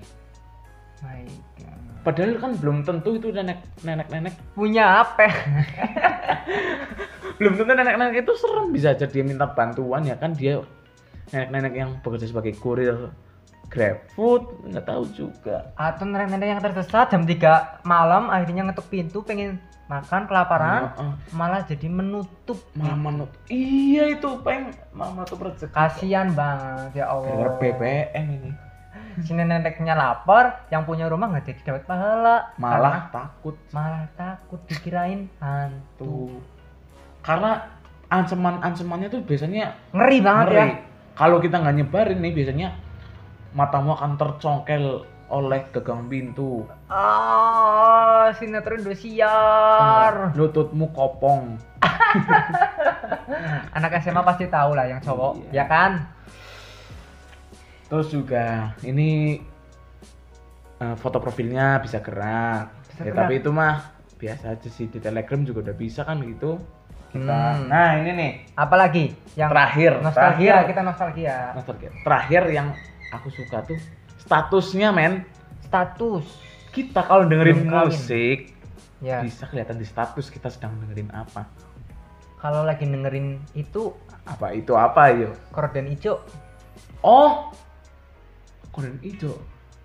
My 1.01 1.25
God. 1.57 1.81
Padahal 2.05 2.37
kan 2.39 2.53
belum 2.61 2.85
tentu 2.85 3.17
itu 3.17 3.31
nenek 3.31 3.63
nenek-nenek 3.83 4.35
Punya 4.53 5.01
apa? 5.01 5.27
belum 7.41 7.57
tentu 7.57 7.73
nenek-nenek 7.73 8.23
itu 8.23 8.33
serem 8.39 8.71
bisa 8.71 8.95
aja 8.95 9.07
dia 9.07 9.25
minta 9.27 9.51
bantuan 9.51 10.07
ya 10.07 10.15
kan 10.15 10.31
dia 10.35 10.63
nenek-nenek 11.31 11.73
yang 11.77 11.91
bekerja 12.03 12.27
sebagai 12.27 12.59
kurir 12.59 13.15
GrabFood 13.73 14.69
nggak 14.69 14.85
tahu 14.85 15.03
juga. 15.17 15.73
Atau 15.79 16.05
nenek-nenek 16.05 16.49
yang 16.59 16.61
tersesat 16.61 17.09
jam 17.09 17.25
3 17.25 17.85
malam 17.89 18.29
akhirnya 18.29 18.69
ngetuk 18.69 18.91
pintu 18.93 19.25
pengen 19.25 19.57
makan 19.89 20.25
kelaparan 20.25 20.93
Heeh. 20.97 21.13
malah 21.37 21.61
jadi 21.65 21.89
menutup. 21.89 22.61
Malah 22.77 22.97
menut 22.97 23.31
iya 23.49 24.13
itu 24.13 24.29
peng. 24.45 24.73
Malah 24.93 25.13
menutup 25.25 25.41
rezeki. 25.41 25.73
Kasihan 25.73 26.33
banget 26.37 27.01
ya 27.01 27.05
gara 27.09 27.13
Allah 27.13 27.57
BBM 27.61 28.27
ini. 28.29 28.51
Si 29.21 29.37
neneknya 29.37 29.93
lapar 29.93 30.65
yang 30.73 30.89
punya 30.89 31.09
rumah 31.09 31.29
nggak 31.29 31.45
jadi 31.45 31.61
dapat 31.73 31.85
pahala. 31.85 32.53
Malah 32.57 33.13
takut. 33.13 33.57
Malah 33.73 34.09
takut 34.17 34.61
dikirain 34.69 35.29
hantu. 35.41 36.29
Tuh. 36.29 36.41
Karena 37.21 37.61
ancaman-ancamannya 38.13 39.09
tuh 39.09 39.21
biasanya 39.25 39.73
ngeri 39.97 40.19
banget 40.21 40.47
ya. 40.49 40.65
ngeri 40.69 40.92
kalau 41.13 41.39
kita 41.39 41.57
nggak 41.57 41.77
nyebarin 41.77 42.19
nih 42.19 42.33
biasanya 42.33 42.69
matamu 43.53 43.93
akan 43.93 44.17
tercongkel 44.17 45.05
oleh 45.29 45.65
gagang 45.71 46.07
pintu. 46.07 46.65
Ah 46.87 48.29
sinetron 48.33 48.81
Indosiar. 48.81 50.33
Lututmu 50.33 50.93
kopong. 50.93 51.57
Anak 53.73 53.97
SMA 53.99 54.23
pasti 54.23 54.45
tahu 54.47 54.73
lah 54.73 54.85
yang 54.87 55.01
cowok 55.01 55.49
Iya. 55.49 55.53
ya 55.53 55.65
kan? 55.67 55.93
Terus 57.89 58.09
juga 58.09 58.77
ini 58.83 59.41
eh, 60.79 60.95
foto 60.97 61.17
profilnya 61.17 61.81
bisa 61.81 62.01
gerak. 62.01 62.69
Bisa 62.87 63.01
Ya, 63.03 63.13
gerak. 63.13 63.19
tapi 63.25 63.35
itu 63.39 63.51
mah 63.51 63.75
biasa 64.17 64.45
aja 64.53 64.69
sih 64.69 64.87
di 64.87 64.97
telegram 64.97 65.43
juga 65.43 65.67
udah 65.67 65.77
bisa 65.77 66.05
kan 66.05 66.23
gitu 66.23 66.55
kita. 67.13 67.41
Hmm. 67.61 67.69
nah 67.69 68.01
ini 68.01 68.11
nih. 68.17 68.33
Apalagi 68.57 69.05
yang 69.37 69.53
terakhir 69.53 70.01
nostalgia 70.01 70.53
terakhir. 70.53 70.69
kita 70.73 70.81
nostalgia. 70.83 71.37
Nostalgia. 71.55 71.91
terakhir 72.03 72.43
yang 72.49 72.69
aku 73.13 73.29
suka 73.31 73.63
tuh 73.69 73.79
statusnya 74.25 74.89
men. 74.91 75.29
Status. 75.69 76.25
Kita 76.73 77.05
kalau 77.05 77.29
dengerin 77.29 77.69
Belum 77.69 77.89
musik 77.93 78.53
ya. 79.05 79.21
bisa 79.21 79.45
kelihatan 79.49 79.77
di 79.77 79.85
status 79.85 80.33
kita 80.33 80.49
sedang 80.49 80.77
dengerin 80.81 81.13
apa. 81.13 81.45
Kalau 82.41 82.65
lagi 82.65 82.89
dengerin 82.89 83.39
itu 83.55 83.93
apa 84.23 84.55
itu 84.55 84.73
apa 84.79 85.11
yuk 85.19 85.35
korden 85.51 85.91
hijau 85.91 86.23
oh! 87.03 87.51
Korden 88.71 89.03
hijau 89.03 89.35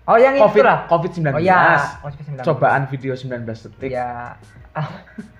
oh 0.06 0.16
yang 0.16 0.38
covid 0.38 0.62
itu 0.62 0.66
lah. 0.66 0.78
Covid 0.86 1.10
19 1.10 1.34
oh 1.34 1.42
ya. 1.42 1.62
COVID-19. 2.00 2.40
cobaan 2.46 2.82
video 2.86 3.12
19 3.18 3.44
detik. 3.44 3.90
Ya 3.90 4.38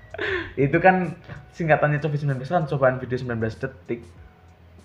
itu 0.56 0.78
kan 0.78 1.14
singkatannya 1.50 1.98
covid 1.98 2.20
19 2.20 2.42
kan 2.44 2.64
cobaan 2.64 2.96
video 2.96 3.16
19 3.16 3.38
detik. 3.56 4.02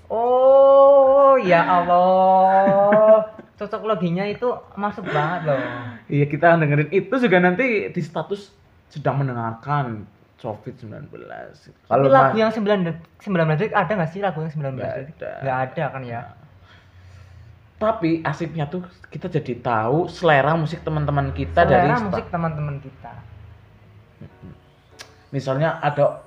Oh 0.07 1.35
ya 1.35 1.61
Allah. 1.63 3.25
Cocok 3.53 3.81
loginya 3.83 4.23
itu 4.23 4.45
masuk 4.75 5.05
banget 5.07 5.41
loh. 5.47 5.61
Iya 6.07 6.25
kita 6.25 6.53
dengerin. 6.55 6.89
Itu 6.89 7.15
juga 7.17 7.37
nanti 7.39 7.65
di 7.87 8.01
status 8.01 8.53
sedang 8.87 9.19
mendengarkan 9.19 10.05
covid 10.37 10.75
19 10.75 11.07
kalau 11.07 11.49
kalau 11.87 12.05
lagu 12.05 12.35
yang 12.35 12.51
9 12.51 12.61
detik 12.83 12.99
19 13.23 13.31
detik 13.55 13.71
ada 13.71 13.89
nggak 13.89 14.11
sih 14.11 14.19
lagu 14.19 14.37
yang 14.37 14.51
19 14.51 14.75
Nggak 14.75 14.91
detik? 14.93 15.15
ada. 15.17 15.31
nggak 15.39 15.57
ada 15.63 15.83
kan 15.87 16.01
ya? 16.03 16.21
Tapi 17.73 18.21
asiknya 18.21 18.65
tuh 18.65 18.83
kita 19.07 19.27
jadi 19.29 19.57
tahu 19.57 20.05
selera 20.07 20.53
musik 20.53 20.83
teman-teman 20.83 21.31
kita 21.31 21.63
dari 21.63 21.83
selera 21.83 21.95
sta- 21.95 22.05
musik 22.05 22.25
teman-teman 22.27 22.75
kita 22.77 23.11
misalnya 25.33 25.81
ada 25.81 26.21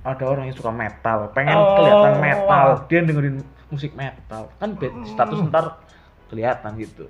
ada 0.00 0.24
orang 0.24 0.48
yang 0.48 0.56
suka 0.56 0.70
metal 0.70 1.28
pengen 1.30 1.52
Oh. 1.52 1.76
kelihatan 1.76 2.14
metal 2.18 2.66
dia 2.86 3.00
dengerin 3.02 3.36
musik 3.68 3.92
metal. 3.92 4.48
Kan 4.56 4.72
be- 4.72 4.94
status 5.04 5.38
ntar 5.44 5.76
kelihatan 6.26 6.72
gitu. 6.76 7.04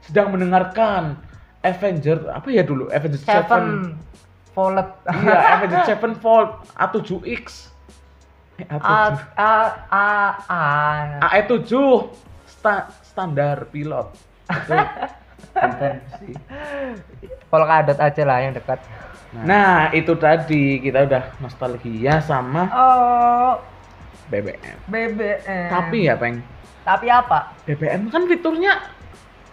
Sedang 0.00 0.32
mendengarkan 0.32 1.20
Avenger 1.60 2.32
apa 2.32 2.48
ya 2.48 2.64
dulu? 2.64 2.88
Avenger 2.88 3.20
Seven 3.20 3.44
Seven. 3.44 3.64
Fold. 4.50 4.80
Iya 5.06 5.38
Avenger 5.54 5.80
Sevenfold 5.86 6.48
A7X 6.74 7.70
eh, 8.58 8.66
A 8.66 8.76
A7 9.06 9.18
A 9.36 9.52
A 9.86 10.06
A 10.48 10.62
AE7 11.30 11.70
sta- 12.48 12.88
standar 13.00 13.68
pilot. 13.68 14.08
Itu 14.48 14.74
sih. 16.18 16.34
Polkadot 17.46 17.94
aja 17.96 18.22
lah 18.22 18.38
yang 18.40 18.52
dekat. 18.52 18.78
Nah 19.32 19.94
itu 19.94 20.10
tadi 20.14 20.82
kita 20.82 21.06
udah 21.06 21.22
nostalgia 21.38 22.18
sama 22.18 22.66
Oh, 22.66 23.54
BBM 24.26 24.78
BBM. 24.86 25.70
tapi 25.70 25.98
ya 26.04 26.18
peng 26.18 26.42
tapi 26.82 27.06
apa? 27.06 27.54
BBM 27.62 28.08
kan 28.08 28.26
fiturnya 28.26 28.72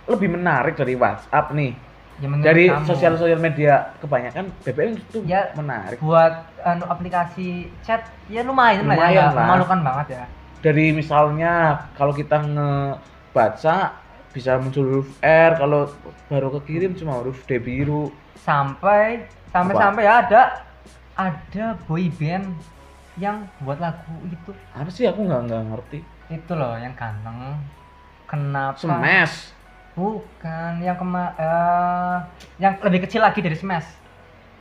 lebih 0.05 0.31
menarik 0.31 0.73
dari 0.73 0.95
WhatsApp 0.95 1.53
nih 1.53 1.73
Ya, 2.17 2.25
dari 2.25 2.65
sosial 2.81 3.13
sosial 3.13 3.37
media 3.37 3.93
kebanyakan 4.01 4.49
BBM 4.65 4.97
itu 4.97 5.21
Ya, 5.21 5.53
menarik 5.53 6.01
buat 6.01 6.33
anu 6.65 6.89
aplikasi 6.89 7.69
chat 7.85 8.01
ya 8.25 8.41
lumayan, 8.41 8.89
lah 8.89 8.97
ya, 8.97 9.05
Lumayan 9.05 9.25
lah. 9.29 9.45
memalukan 9.45 9.79
banget 9.85 10.07
ya. 10.09 10.23
dari 10.57 10.89
misalnya 10.89 11.53
kalau 11.93 12.09
kita 12.11 12.41
ngebaca 12.41 13.93
bisa 14.33 14.57
muncul 14.57 14.81
huruf 14.83 15.09
R 15.21 15.51
kalau 15.55 15.93
baru 16.25 16.57
kekirim 16.57 16.93
cuma 16.93 17.17
huruf 17.17 17.45
D 17.45 17.57
biru 17.57 18.09
Sampai 18.37 19.25
sampai 19.49 19.73
Apa? 19.73 19.81
sampai 19.81 20.01
ya 20.03 20.13
ada 20.21 20.41
ada 21.17 21.65
boy 21.85 22.07
band 22.13 22.53
yang 23.17 23.49
buat 23.59 23.81
lagu 23.81 24.13
itu 24.23 24.53
apa 24.71 24.85
sih 24.87 25.09
aku 25.09 25.25
nggak 25.25 25.49
nggak 25.49 25.61
ngerti 25.73 25.99
itu 26.29 26.51
loh 26.53 26.77
yang 26.77 26.93
ganteng. 26.93 27.57
Kenapa? 28.27 28.77
Smash 28.77 29.55
Bukan, 29.97 30.77
yang 30.85 30.93
kema 30.93 31.33
eh, 31.33 32.17
yang 32.61 32.77
lebih 32.85 33.09
kecil 33.09 33.25
lagi 33.25 33.41
dari 33.41 33.57
Smash. 33.57 33.87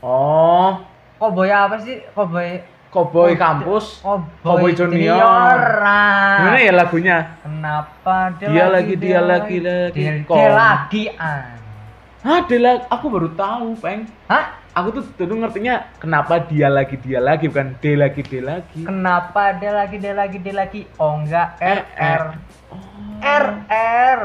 oh 0.01 0.81
Cowboy 1.19 1.49
apa 1.49 1.77
sih? 1.77 2.01
Cowboy 2.17 2.61
Cowboy 2.89 3.37
kampus 3.37 4.01
Cowboy, 4.01 4.25
Cowboy 4.41 4.73
Junior. 4.73 5.61
Ah. 5.85 6.41
gimana 6.41 6.59
ya 6.61 6.73
lagunya 6.73 7.17
Kenapa 7.45 8.33
dia, 8.39 8.49
Dia 8.49 8.65
lagi, 8.73 8.95
dia 8.97 9.21
lagi, 9.21 9.57
lagi. 9.61 10.25
dia, 10.25 10.49
lagi 10.49 11.03
ah. 11.21 11.56
Hah, 12.27 12.43
lagi, 12.43 12.91
aku 12.91 13.07
baru 13.07 13.31
tahu, 13.39 13.79
Peng. 13.79 14.03
Hah? 14.27 14.59
Aku 14.75 14.91
tuh 14.91 15.07
dulu 15.15 15.47
ngertinya 15.47 15.95
kenapa 16.03 16.43
dia 16.43 16.67
lagi 16.67 16.99
dia 16.99 17.23
lagi 17.23 17.47
bukan 17.47 17.79
dia 17.79 17.95
lagi 17.95 18.19
dia 18.27 18.43
lagi. 18.43 18.83
Kenapa 18.83 19.55
dia 19.55 19.71
lagi 19.71 19.97
dia 20.03 20.11
lagi 20.11 20.37
dia 20.43 20.53
lagi? 20.59 20.91
Oh 20.99 21.23
enggak 21.23 21.55
Eh, 21.63 21.87
RR. 21.87 22.23
Oh. 22.75 22.83
RR. 23.23 24.21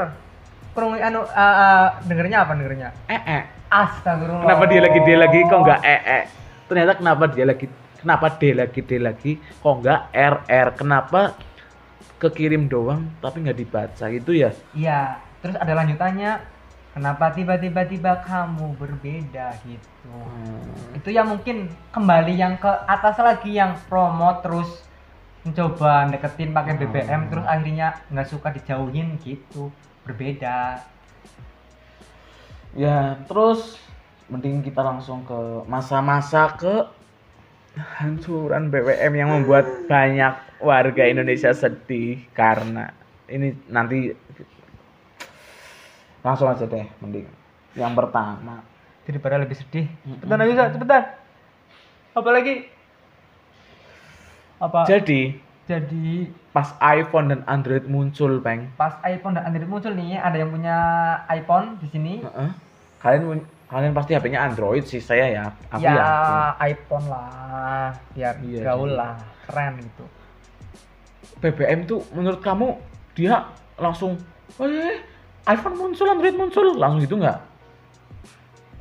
Kurung 0.74 0.98
anu 0.98 1.22
uh, 1.22 1.30
uh, 1.30 1.86
dengernya 2.02 2.42
apa 2.42 2.58
dengernya? 2.58 2.90
Eh, 3.06 3.22
eh. 3.22 3.42
Astagfirullah. 3.70 4.50
Kenapa 4.50 4.64
dia 4.66 4.80
lagi 4.82 4.98
dia 5.06 5.16
lagi 5.22 5.38
kok 5.46 5.60
enggak 5.62 5.80
eh, 5.86 6.00
eh. 6.02 6.24
Ternyata 6.66 6.92
kenapa 6.98 7.24
dia 7.30 7.44
lagi 7.46 7.66
kenapa 8.02 8.26
dia 8.34 8.52
lagi 8.58 8.80
dia 8.82 9.00
lagi 9.00 9.32
kok 9.38 9.74
enggak 9.78 10.00
RR. 10.10 10.68
Kenapa 10.74 11.20
kekirim 12.18 12.66
doang 12.66 13.14
tapi 13.22 13.46
nggak 13.46 13.56
dibaca 13.62 14.06
itu 14.10 14.34
ya? 14.34 14.50
Iya, 14.74 15.22
terus 15.38 15.54
ada 15.54 15.70
lanjutannya. 15.70 16.51
Kenapa 16.92 17.32
tiba-tiba 17.32 17.88
tiba 17.88 18.20
kamu 18.20 18.76
berbeda 18.76 19.56
gitu. 19.64 19.88
Hmm. 20.12 20.98
itu 20.98 21.08
ya 21.14 21.22
mungkin 21.24 21.70
kembali 21.94 22.34
yang 22.36 22.58
ke 22.58 22.68
atas 22.84 23.16
lagi 23.22 23.54
yang 23.56 23.78
promote 23.88 24.42
terus 24.44 24.70
mencoba 25.46 26.10
deketin 26.10 26.50
pakai 26.52 26.74
BBM 26.76 27.26
Hmm. 27.26 27.30
terus 27.30 27.46
akhirnya 27.46 27.88
nggak 28.10 28.28
suka 28.28 28.48
dijauhin 28.52 29.16
gitu 29.22 29.70
berbeda 30.04 30.82
Ya, 32.72 33.20
terus 33.28 33.76
mending 34.32 34.64
kita 34.64 34.80
langsung 34.80 35.28
ke 35.28 35.60
masa-masa 35.68 36.56
ke 36.56 36.88
hancuran 38.00 38.72
BBM 38.72 39.12
yang 39.12 39.28
membuat 39.28 39.64
banyak 39.88 40.34
warga 40.56 41.04
Indonesia 41.04 41.52
sedih 41.52 42.24
karena 42.32 42.92
ini 43.28 43.52
nanti 43.68 44.16
langsung 46.22 46.46
aja 46.46 46.64
deh 46.64 46.86
mending. 46.98 47.26
Yang 47.74 47.92
pertama. 47.94 48.62
Daripada 49.02 49.36
lebih 49.36 49.54
sedih. 49.54 49.86
Cepetan 50.16 50.38
aja 50.40 50.52
Sa, 50.54 50.64
cepetan. 50.70 51.02
Apa 52.12 52.30
lagi 52.30 52.54
apa? 54.58 54.86
Jadi 54.86 55.36
jadi 55.62 56.10
pas 56.50 56.74
iPhone 56.80 57.26
dan 57.28 57.40
Android 57.46 57.86
muncul 57.86 58.38
peng. 58.38 58.68
pas 58.76 58.98
iPhone 59.04 59.34
dan 59.34 59.46
Android 59.46 59.66
muncul 59.66 59.90
nih 59.90 60.14
ada 60.14 60.36
yang 60.36 60.50
punya 60.50 60.76
iPhone 61.28 61.78
di 61.78 61.88
sini. 61.88 62.14
Heeh. 62.20 62.50
kalian 62.98 63.42
kalian 63.66 63.92
pasti 63.92 64.14
HP-nya 64.14 64.40
Android 64.44 64.84
sih 64.84 65.00
saya 65.00 65.26
ya. 65.26 65.44
Aku 65.68 65.82
ya 65.82 65.90
yakin. 65.90 66.38
iPhone 66.68 67.06
lah 67.08 67.90
biar 68.12 68.34
Iya, 68.38 68.60
gaul 68.62 68.86
jadi- 68.86 68.98
lah 69.00 69.14
keren 69.42 69.72
gitu. 69.80 70.04
BBM 71.40 71.80
tuh 71.82 72.06
menurut 72.12 72.38
kamu 72.38 72.78
dia 73.12 73.42
langsung 73.74 74.14
eh 74.60 75.02
iPhone 75.46 75.76
muncul 75.78 76.06
Android 76.06 76.36
muncul 76.38 76.66
langsung 76.78 77.02
gitu 77.02 77.16
nggak 77.18 77.52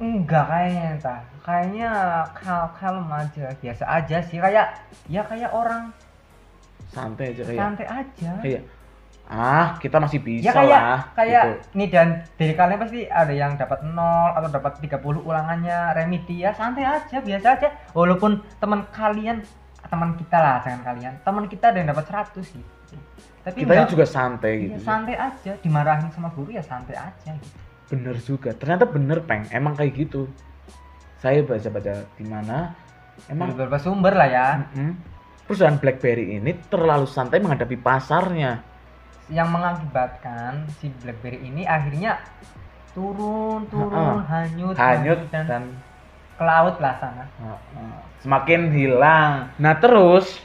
Enggak 0.02 0.50
kayaknya 0.50 0.84
entah. 0.97 1.21
Kayaknya 1.45 1.89
kal 2.34 2.74
kalem 2.74 3.06
aja, 3.06 3.54
biasa 3.62 3.84
aja 3.86 4.17
sih 4.26 4.41
kayak 4.41 4.74
ya 5.06 5.21
kayak 5.21 5.54
orang 5.54 5.93
santai 6.89 7.38
aja 7.38 7.41
kayak 7.45 7.62
santai 7.62 7.88
aja. 7.88 8.32
kayak 8.41 8.62
ah 9.32 9.80
kita 9.80 9.95
masih 10.02 10.19
bisa 10.19 10.50
ya 10.50 10.52
kayak 10.52 10.82
lah 10.82 11.00
kayak 11.15 11.43
gitu. 11.45 11.78
nih 11.80 11.88
dan 11.88 12.08
dari 12.36 12.54
kalian 12.58 12.80
pasti 12.84 13.00
ada 13.08 13.32
yang 13.32 13.56
dapat 13.56 13.80
0 13.86 13.95
atau 14.36 14.50
dapat 14.52 14.74
30 14.84 15.24
ulangannya 15.24 15.78
remedi 15.95 16.43
ya 16.43 16.52
santai 16.52 16.84
aja, 16.84 17.21
biasa 17.21 17.47
aja. 17.62 17.69
Walaupun 17.93 18.41
teman 18.58 18.84
kalian 18.89 19.45
teman 19.86 20.17
kita 20.17 20.38
lah, 20.41 20.58
jangan 20.65 20.82
kalian. 20.82 21.13
Teman 21.21 21.45
kita 21.45 21.71
ada 21.71 21.78
yang 21.78 21.89
dapat 21.93 22.06
100 22.10 22.41
gitu. 22.41 22.95
Tapi 23.41 23.65
enggak, 23.65 23.89
juga 23.89 24.06
santai 24.06 24.54
iya, 24.54 24.65
gitu 24.77 24.86
santai 24.86 25.15
aja, 25.17 25.51
dimarahin 25.65 26.10
sama 26.13 26.30
guru 26.38 26.54
ya 26.54 26.62
santai 26.62 26.93
aja 26.93 27.32
gitu. 27.34 27.58
bener 27.89 28.15
juga 28.21 28.54
ternyata 28.54 28.86
bener 28.86 29.19
peng 29.25 29.49
emang 29.49 29.73
kayak 29.73 29.97
gitu 29.97 30.30
saya 31.17 31.41
baca-baca 31.41 32.06
di 32.17 32.25
mana 32.30 32.73
Dari 33.25 33.34
emang 33.34 33.54
beberapa 33.58 33.77
sumber 33.82 34.13
lah 34.13 34.30
ya. 34.30 34.47
Mm-mm. 34.62 34.93
perusahaan 35.49 35.77
BlackBerry 35.82 36.38
ini 36.38 36.54
terlalu 36.69 37.10
santai 37.10 37.41
menghadapi 37.41 37.77
pasarnya 37.82 38.62
yang 39.32 39.49
mengakibatkan 39.49 40.69
si 40.77 40.93
BlackBerry 41.01 41.41
ini 41.41 41.65
akhirnya 41.65 42.21
turun 42.93 43.65
turun 43.71 44.21
hanyut 44.27 44.75
hanyut 44.75 45.19
dan, 45.32 45.45
dan 45.47 45.63
ke 46.38 46.43
laut 46.43 46.75
lah 46.84 46.93
sana 46.99 47.25
Heeh. 47.39 47.95
semakin 48.21 48.62
hilang. 48.69 49.49
Nah 49.58 49.73
terus, 49.77 50.41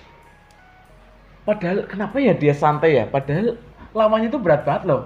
padahal 1.46 1.86
kenapa 1.86 2.18
ya 2.18 2.34
dia 2.34 2.52
santai 2.52 2.98
ya? 2.98 3.04
Padahal 3.06 3.54
lawannya 3.94 4.28
itu 4.28 4.36
berat 4.36 4.66
banget 4.66 4.90
loh. 4.90 5.02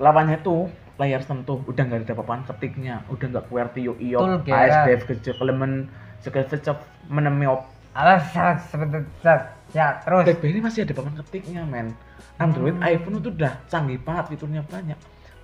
Lawannya 0.00 0.40
tuh 0.40 0.66
layar 0.96 1.20
sentuh, 1.20 1.60
udah 1.64 1.82
nggak 1.82 2.08
ada 2.08 2.14
papan 2.14 2.40
ketiknya, 2.44 3.04
udah 3.06 3.26
nggak 3.28 3.44
QWERTY 3.48 3.80
yo 3.84 3.94
iyo. 3.98 4.18
ASDF 4.44 5.06
kecil 5.06 5.34
kelemen 5.36 5.86
sekecap 6.20 6.80
menemiop. 7.06 7.68
alas 7.92 8.24
sebentar 8.72 9.52
ya 9.76 10.00
terus 10.00 10.24
BlackBerry 10.24 10.64
masih 10.64 10.88
ada 10.88 10.96
papan 10.96 11.12
ketiknya 11.20 11.60
men. 11.68 11.92
Android, 12.40 12.72
Hmm. 12.72 12.88
iPhone 12.88 13.20
itu 13.20 13.28
udah 13.28 13.52
canggih 13.68 14.00
banget, 14.00 14.32
fiturnya 14.32 14.64
banyak. 14.64 14.96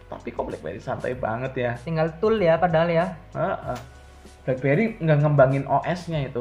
Tapi 0.09 0.29
kok 0.33 0.49
BlackBerry 0.49 0.81
santai 0.81 1.13
banget 1.13 1.53
ya? 1.53 1.73
tinggal 1.85 2.09
tool 2.17 2.41
ya 2.41 2.57
padahal 2.57 2.89
ya 2.89 3.13
Heeh. 3.37 3.79
BlackBerry 4.49 4.97
nggak 4.97 5.19
ngembangin 5.21 5.69
OS-nya 5.69 6.25
itu, 6.25 6.41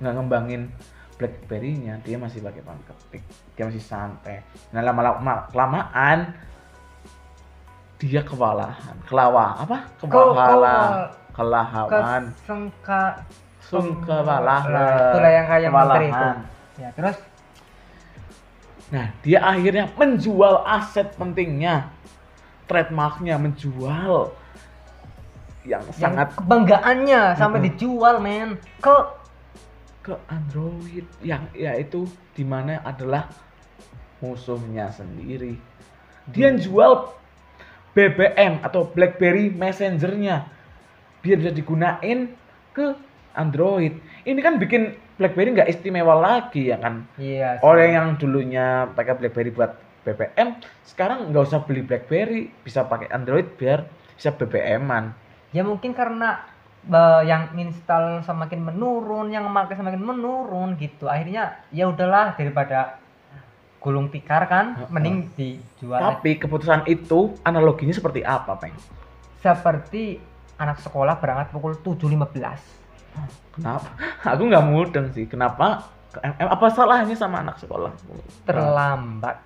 nggak 0.00 0.14
ngembangin 0.16 0.72
BlackBerry-nya, 1.18 1.98
dia 2.06 2.14
masih 2.14 2.38
pakai 2.38 2.62
papan 2.62 2.78
ketik, 2.86 3.22
dia 3.58 3.66
masih 3.66 3.82
santai. 3.82 4.46
Nah 4.70 4.80
lama-lama 4.86 5.50
kelamaan 5.50 6.30
dia 7.98 8.22
kewalahan, 8.22 8.94
kelawa 9.10 9.58
apa? 9.58 9.78
Kewalahan, 9.98 11.10
kelahawan, 11.34 12.22
kesengka 12.30 13.26
sungkewalahan. 13.66 14.70
Nah, 14.70 15.10
itulah 15.10 15.32
yang 15.34 15.46
kayak 15.50 15.70
menteri 15.74 16.06
itu. 16.06 16.28
Ya 16.78 16.88
terus? 16.94 17.18
Nah 18.94 19.06
dia 19.26 19.38
akhirnya 19.42 19.84
menjual 19.98 20.62
aset 20.62 21.10
pentingnya, 21.18 21.90
trademarknya 22.70 23.34
menjual 23.34 24.30
yang 25.66 25.82
yang 25.84 25.98
sangat 25.98 26.32
kebanggaannya 26.38 27.34
sampai 27.34 27.58
dijual 27.66 28.22
men. 28.22 28.62
Ke 28.78 28.94
ke 30.02 30.14
Android 30.30 31.04
yang 31.20 31.46
yaitu 31.52 32.06
di 32.32 32.46
mana 32.46 32.80
adalah 32.86 33.28
musuhnya 34.22 34.90
sendiri. 34.90 35.58
Dia 36.28 36.54
jual 36.54 37.14
BBM 37.96 38.62
atau 38.62 38.86
BlackBerry 38.86 39.50
Messenger-nya 39.50 40.46
biar 41.18 41.36
bisa 41.40 41.52
digunain 41.52 42.30
ke 42.70 42.94
Android. 43.34 43.98
Ini 44.22 44.38
kan 44.38 44.58
bikin 44.58 44.94
BlackBerry 45.18 45.50
nggak 45.54 45.70
istimewa 45.70 46.14
lagi 46.18 46.70
ya 46.70 46.78
kan. 46.78 47.06
iya 47.18 47.58
sih. 47.58 47.66
Orang 47.66 47.90
yang 47.90 48.08
dulunya 48.18 48.86
pakai 48.94 49.18
BlackBerry 49.18 49.50
buat 49.50 49.74
BBM, 50.06 50.62
sekarang 50.86 51.34
nggak 51.34 51.44
usah 51.52 51.60
beli 51.66 51.82
BlackBerry, 51.84 52.48
bisa 52.62 52.86
pakai 52.86 53.10
Android 53.10 53.44
biar 53.58 53.84
bisa 54.14 54.34
BBM-an. 54.34 55.14
ya 55.48 55.64
mungkin 55.64 55.96
karena 55.96 56.44
eh, 56.88 57.22
yang 57.28 57.52
install 57.54 58.24
semakin 58.24 58.60
menurun 58.72 59.28
yang 59.30 59.44
memakai 59.44 59.76
semakin 59.76 60.00
menurun 60.00 60.74
gitu 60.80 61.06
akhirnya 61.06 61.60
ya 61.68 61.88
udahlah 61.88 62.34
daripada 62.34 62.98
gulung 63.78 64.10
tikar 64.10 64.50
kan 64.50 64.74
Heeh. 64.74 64.90
mending 64.90 65.16
dijual 65.38 66.02
Tapi 66.02 66.34
keputusan 66.42 66.82
itu 66.90 67.38
analoginya 67.46 67.94
seperti 67.94 68.26
apa, 68.26 68.58
Peng? 68.58 68.74
seperti 69.38 70.18
anak 70.58 70.82
sekolah 70.82 71.22
berangkat 71.22 71.54
pukul 71.54 71.78
7.15 71.78 72.78
Kenapa? 73.54 73.88
Aku 74.34 74.42
nggak 74.46 74.64
mudeng 74.66 75.06
sih. 75.10 75.26
Kenapa? 75.26 75.86
Apa 76.38 76.66
salahnya 76.70 77.14
sama 77.14 77.42
anak 77.42 77.58
sekolah? 77.62 77.94
terlambat 78.46 79.38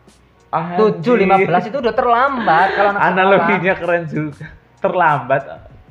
Anjing. 0.53 1.01
7.15 1.01 1.73
itu 1.73 1.79
udah 1.81 1.95
terlambat 1.97 2.69
kalau 2.77 2.91
anak 2.93 3.01
sekolah. 3.01 3.17
Analoginya 3.17 3.73
keren 3.81 4.03
juga. 4.05 4.45
Terlambat. 4.85 5.43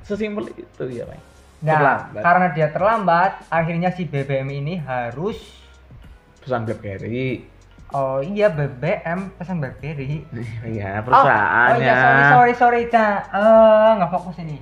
Sesimpel 0.05 0.53
itu 0.53 0.83
ya, 0.85 1.09
Peng. 1.09 1.21
Nah, 1.61 1.77
terlambat. 1.77 2.21
karena 2.21 2.47
dia 2.49 2.67
terlambat, 2.69 3.31
akhirnya 3.47 3.89
si 3.91 4.03
BBM 4.03 4.49
ini 4.51 4.75
harus 4.77 5.37
Pesan 6.39 6.65
BlackBerry. 6.65 7.45
oh 7.91 8.17
iya 8.17 8.49
BBM 8.49 9.37
pesan 9.37 9.61
BlackBerry. 9.61 10.25
Iya, 10.67 10.97
Oh, 10.97 11.05
perusahaannya. 11.05 11.77
iya 11.79 11.93
sorry 11.93 12.23
sorry 12.25 12.53
sorry 12.55 12.81
Ca. 12.87 13.07
Eh, 13.29 13.89
nggak 13.95 14.11
fokus 14.11 14.41
ini. 14.41 14.57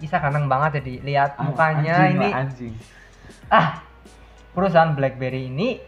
Isa 0.00 0.16
ganteng 0.16 0.46
banget 0.46 0.80
jadi 0.80 0.94
lihat 1.04 1.30
Ah, 1.36 1.44
mukanya 1.44 1.94
anjing, 2.02 2.16
ini. 2.16 2.28
anjing. 2.32 2.74
Ah, 3.46 3.84
perusahaan 4.50 4.90
BlackBerry 4.90 5.46
ini 5.46 5.78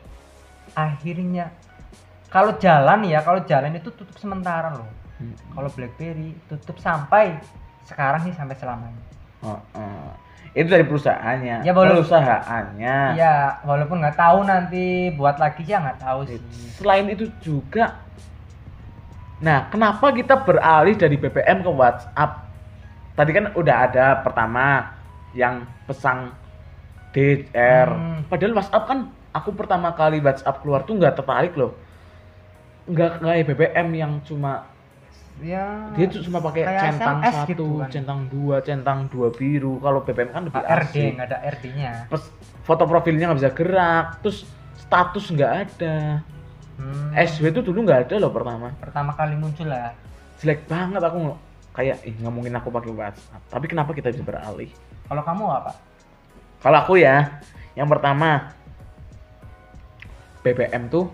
akhirnya 0.73 1.51
kalau 2.29 2.55
jalan 2.57 3.03
ya, 3.03 3.21
kalau 3.21 3.43
jalan 3.43 3.75
itu 3.75 3.91
tutup 3.91 4.15
sementara 4.15 4.71
loh. 4.71 4.87
Hmm. 5.19 5.35
Kalau 5.51 5.69
BlackBerry 5.69 6.39
tutup 6.47 6.79
sampai 6.79 7.35
sekarang 7.83 8.23
sih 8.23 8.33
sampai 8.33 8.55
selamanya. 8.55 9.03
Oh, 9.43 9.59
oh. 9.75 10.13
Itu 10.53 10.69
dari 10.69 10.85
perusahaannya. 10.85 11.65
Ya, 11.65 11.73
boleh. 11.73 11.97
Perusahaannya. 11.97 12.97
Iya, 13.17 13.65
walaupun 13.65 14.05
nggak 14.05 14.19
tahu 14.21 14.39
nanti 14.45 15.15
buat 15.17 15.41
lagi 15.41 15.65
ya 15.65 15.81
nggak 15.81 16.01
tahu 16.03 16.29
sih. 16.29 16.39
Selain 16.77 17.09
itu 17.09 17.33
juga, 17.41 17.97
nah 19.41 19.71
kenapa 19.73 20.13
kita 20.13 20.45
beralih 20.45 20.93
dari 20.99 21.17
BBM 21.17 21.65
ke 21.65 21.71
WhatsApp? 21.73 22.53
Tadi 23.17 23.31
kan 23.33 23.45
udah 23.57 23.77
ada 23.89 24.07
pertama 24.21 24.93
yang 25.33 25.65
pesan 25.89 26.33
DHR. 27.17 27.89
Hmm. 27.89 28.21
Padahal 28.29 28.57
WhatsApp 28.57 28.85
kan 28.89 28.99
aku 29.33 29.57
pertama 29.57 29.93
kali 29.97 30.21
WhatsApp 30.21 30.61
keluar 30.61 30.85
tuh 30.85 31.01
nggak 31.01 31.17
tertarik 31.17 31.57
loh. 31.57 31.73
Nggak 32.89 33.25
kayak 33.25 33.45
BBM 33.53 33.89
yang 33.97 34.13
cuma 34.25 34.69
Ya. 35.41 35.91
dia 35.97 36.07
tuh 36.07 36.23
cuma 36.29 36.39
pakai 36.39 36.63
centang 36.63 37.19
SMS 37.25 37.35
satu, 37.35 37.51
gitu 37.51 37.67
kan. 37.81 37.89
centang 37.91 38.21
dua, 38.31 38.57
centang 38.63 38.99
dua 39.11 39.29
biru. 39.33 39.81
Kalau 39.81 40.05
BBM 40.05 40.31
kan 40.31 40.43
lebih 40.47 40.63
RD 40.63 40.95
asik. 40.95 41.11
nggak 41.19 41.29
ada 41.33 41.39
RD-nya. 41.57 41.93
Terus 42.13 42.25
foto 42.63 42.85
profilnya 42.87 43.33
nggak 43.33 43.41
bisa 43.43 43.53
gerak, 43.57 44.07
terus 44.23 44.47
status 44.79 45.25
nggak 45.33 45.53
ada. 45.67 46.23
Hmm. 46.79 47.11
SW 47.17 47.45
itu 47.49 47.61
dulu 47.65 47.89
nggak 47.89 48.11
ada 48.11 48.15
loh 48.23 48.31
pertama. 48.31 48.71
pertama 48.79 49.11
kali 49.19 49.35
muncul 49.35 49.67
lah. 49.67 49.97
Jelek 50.39 50.69
banget 50.71 51.03
aku 51.03 51.35
kayak 51.73 52.05
ih 52.05 52.15
nggak 52.21 52.35
mungkin 52.35 52.55
aku 52.59 52.69
pakai 52.69 52.93
WhatsApp. 52.93 53.43
Tapi 53.49 53.67
kenapa 53.67 53.91
kita 53.97 54.13
bisa 54.13 54.23
beralih? 54.23 54.71
Kalau 55.09 55.23
kamu 55.25 55.45
apa? 55.49 55.73
Kalau 56.63 56.79
aku 56.79 56.95
ya, 57.01 57.43
yang 57.75 57.91
pertama 57.91 58.55
BBM 60.47 60.87
tuh 60.87 61.11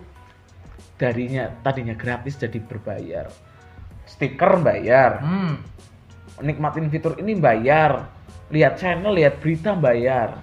darinya 0.98 1.48
tadinya 1.62 1.94
gratis 1.94 2.36
jadi 2.36 2.58
berbayar. 2.60 3.47
Stiker 4.08 4.56
bayar, 4.58 5.20
Hmm. 5.20 5.60
nikmatin 6.40 6.88
fitur 6.88 7.20
ini 7.20 7.36
bayar, 7.36 8.08
lihat 8.48 8.80
channel, 8.80 9.12
lihat 9.12 9.36
berita 9.38 9.76
bayar. 9.76 10.40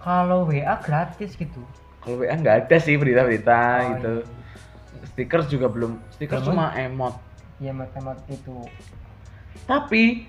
Kalau 0.00 0.48
WA 0.48 0.80
gratis 0.80 1.36
gitu. 1.36 1.60
Kalau 2.00 2.16
WA 2.18 2.32
nggak 2.32 2.66
ada 2.66 2.76
sih 2.80 2.96
berita-berita 2.96 3.60
Oh, 3.60 3.88
gitu. 3.94 4.14
iya. 4.24 5.06
Stiker 5.06 5.40
juga 5.44 5.66
belum, 5.68 6.00
stiker 6.10 6.40
Belum. 6.40 6.56
cuma 6.56 6.72
emot. 6.72 7.14
Iya 7.60 7.76
emot-emot 7.76 8.18
itu. 8.26 8.56
Tapi 9.68 10.24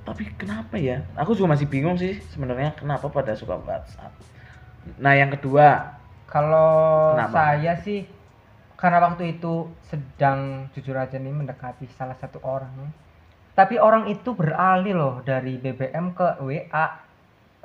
tapi 0.00 0.24
kenapa 0.34 0.80
ya? 0.80 1.04
Aku 1.14 1.36
juga 1.36 1.52
masih 1.52 1.68
bingung 1.68 1.94
sih 1.94 2.16
sebenarnya 2.32 2.72
kenapa 2.72 3.06
pada 3.06 3.36
suka 3.36 3.60
WhatsApp. 3.60 4.10
Nah, 4.96 5.12
yang 5.12 5.28
kedua, 5.30 6.00
Kalau 6.24 7.18
saya 7.28 7.74
sih 7.76 8.06
karena 8.80 8.98
waktu 9.06 9.24
itu 9.36 9.54
sedang 9.90 10.40
jujur 10.74 10.96
aja 11.04 11.16
nih 11.24 11.34
mendekati 11.40 11.86
salah 11.98 12.16
satu 12.22 12.38
orang. 12.54 12.74
Tapi 13.58 13.76
orang 13.88 14.04
itu 14.14 14.30
beralih 14.40 14.94
loh 15.00 15.14
dari 15.30 15.54
BBM 15.62 16.06
ke 16.18 16.28
WA. 16.46 16.86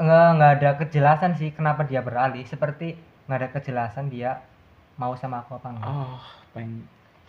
Nggak, 0.04 0.28
nggak 0.38 0.52
ada 0.60 0.70
kejelasan 0.82 1.32
sih 1.40 1.50
kenapa 1.58 1.82
dia 1.90 2.02
beralih. 2.08 2.44
Seperti 2.54 2.88
nggak 3.26 3.40
ada 3.42 3.50
kejelasan 3.56 4.06
dia 4.14 4.32
mau 5.02 5.14
sama 5.22 5.38
aku 5.44 5.52
apa 5.60 5.70
enggak. 5.76 5.96
oh, 5.96 6.20
peng 6.54 6.72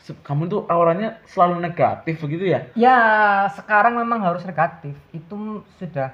se- 0.04 0.18
kamu 0.26 0.42
tuh 0.52 0.60
auranya 0.74 1.08
selalu 1.32 1.56
negatif 1.66 2.14
begitu 2.24 2.44
ya? 2.54 2.60
Ya 2.76 2.98
sekarang 3.56 3.94
memang 4.00 4.20
harus 4.26 4.44
negatif. 4.46 4.94
Itu 5.18 5.64
sudah 5.80 6.12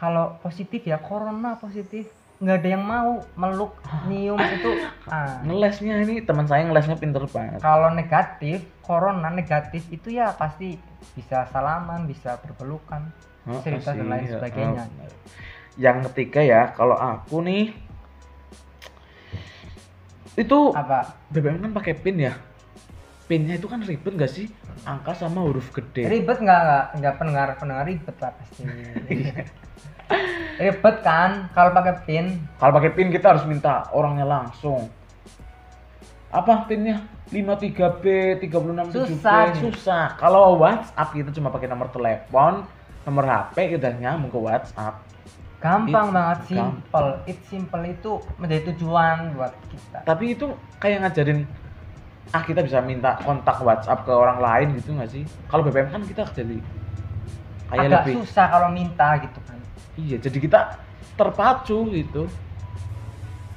kalau 0.00 0.26
positif 0.44 0.82
ya 0.86 0.98
corona 1.08 1.50
positif 1.64 2.06
nggak 2.38 2.56
ada 2.56 2.68
yang 2.68 2.84
mau 2.84 3.10
meluk 3.34 3.74
nyium 4.04 4.38
itu 4.56 4.70
ah. 5.06 5.42
Ngelesnya 5.42 6.00
ini 6.00 6.22
teman 6.22 6.46
saya 6.46 6.62
ngelesnya 6.64 6.94
pinter 6.94 7.26
banget. 7.26 7.58
kalau 7.58 7.90
negatif 7.90 8.62
corona 8.80 9.26
negatif 9.28 9.82
itu 9.88 10.12
ya 10.12 10.30
pasti 10.32 10.78
bisa 11.14 11.46
salaman 11.46 12.04
bisa 12.04 12.38
berpelukan 12.38 13.10
Oh, 13.42 13.64
cerita 13.64 13.96
dan 13.96 14.06
lain 14.06 14.28
ya, 14.28 14.36
sebagainya. 14.36 14.82
oh. 14.84 15.08
Yang 15.74 16.12
ketiga 16.12 16.40
ya, 16.42 16.62
kalau 16.70 16.92
aku 16.92 17.40
nih 17.40 17.72
itu 20.36 20.58
apa 20.70 21.16
BBM 21.32 21.58
kan 21.58 21.72
pakai 21.72 21.94
pin 21.96 22.20
ya. 22.20 22.36
Pinnya 23.24 23.56
itu 23.56 23.64
kan 23.64 23.80
ribet 23.80 24.14
gak 24.14 24.28
sih? 24.28 24.52
Angka 24.84 25.12
sama 25.12 25.42
huruf 25.42 25.72
gede. 25.72 26.04
ribet 26.06 26.38
nggak 26.38 26.96
nggak 26.96 27.14
pendengar 27.16 27.48
pendengar 27.56 27.84
ribet 27.84 28.16
lah 28.16 28.32
pasti 28.32 28.62
ribet 30.58 30.96
kan 31.00 31.46
kalau 31.50 31.70
pakai 31.70 31.94
pin 32.02 32.26
Kalau 32.58 32.72
pakai 32.74 32.90
pin 32.90 33.08
kita 33.08 33.30
harus 33.30 33.44
minta 33.44 33.86
orangnya 33.90 34.26
langsung. 34.26 34.90
Apa 36.28 36.66
pinnya? 36.66 37.00
53B, 37.28 38.04
36 38.40 38.88
Susah, 38.90 39.52
nih. 39.52 39.60
susah. 39.62 40.04
Kalau 40.16 40.56
WhatsApp 40.56 41.12
kita 41.12 41.30
cuma 41.30 41.48
pakai 41.48 41.68
nomor 41.68 41.88
telepon, 41.88 42.64
nomor 43.04 43.24
HP 43.24 43.76
kita 43.76 43.92
nyambung 43.94 44.28
ke 44.28 44.40
WhatsApp. 44.40 44.94
gampang 45.58 45.90
It- 46.08 46.14
banget 46.14 46.38
gampang. 46.38 46.70
simple 46.78 47.10
it 47.26 47.38
simple 47.44 47.82
itu 47.82 48.12
menjadi 48.38 48.70
tujuan 48.70 49.34
buat 49.34 49.50
kita 49.66 50.06
Tapi 50.06 50.38
itu 50.38 50.46
kayak 50.78 51.02
ngajarin 51.02 51.50
ah 52.30 52.46
kita 52.46 52.62
bisa 52.62 52.78
minta 52.78 53.18
kontak 53.18 53.58
WhatsApp 53.58 54.06
ke 54.06 54.12
orang 54.14 54.38
lain 54.38 54.78
gitu 54.78 54.94
nggak 54.94 55.10
sih? 55.10 55.26
Kalau 55.50 55.66
BBM 55.66 55.90
kan 55.90 56.02
kita 56.06 56.22
jadi 56.30 56.62
kayak 57.68 57.80
agak 57.82 57.90
lebih 58.06 58.14
susah 58.22 58.46
kalau 58.46 58.70
minta 58.70 59.18
gitu 59.18 59.38
kan 59.44 59.57
iya 59.98 60.16
jadi 60.22 60.38
kita 60.38 60.60
terpacu 61.18 61.90
gitu. 61.90 62.30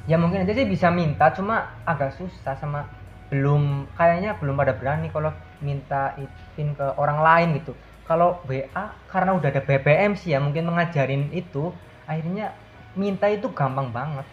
ya 0.10 0.17
mungkin 0.17 0.41
aja 0.41 0.58
sih 0.58 0.65
bisa 0.65 0.89
minta 0.89 1.30
cuma 1.30 1.77
agak 1.86 2.17
susah 2.17 2.58
sama 2.58 2.89
belum 3.30 3.86
kayaknya 3.93 4.36
belum 4.41 4.58
pada 4.58 4.73
berani 4.73 5.13
kalau 5.13 5.30
minta 5.62 6.17
pin 6.58 6.73
ke 6.73 6.84
orang 6.97 7.21
lain 7.21 7.62
gitu. 7.62 7.77
Kalau 8.10 8.43
WA 8.49 8.91
karena 9.08 9.32
udah 9.38 9.47
ada 9.54 9.62
BBM 9.63 10.17
sih 10.19 10.34
ya 10.36 10.41
mungkin 10.41 10.67
mengajarin 10.67 11.32
itu 11.32 11.71
akhirnya 12.10 12.51
minta 12.97 13.30
itu 13.30 13.47
gampang 13.54 13.93
banget. 13.93 14.25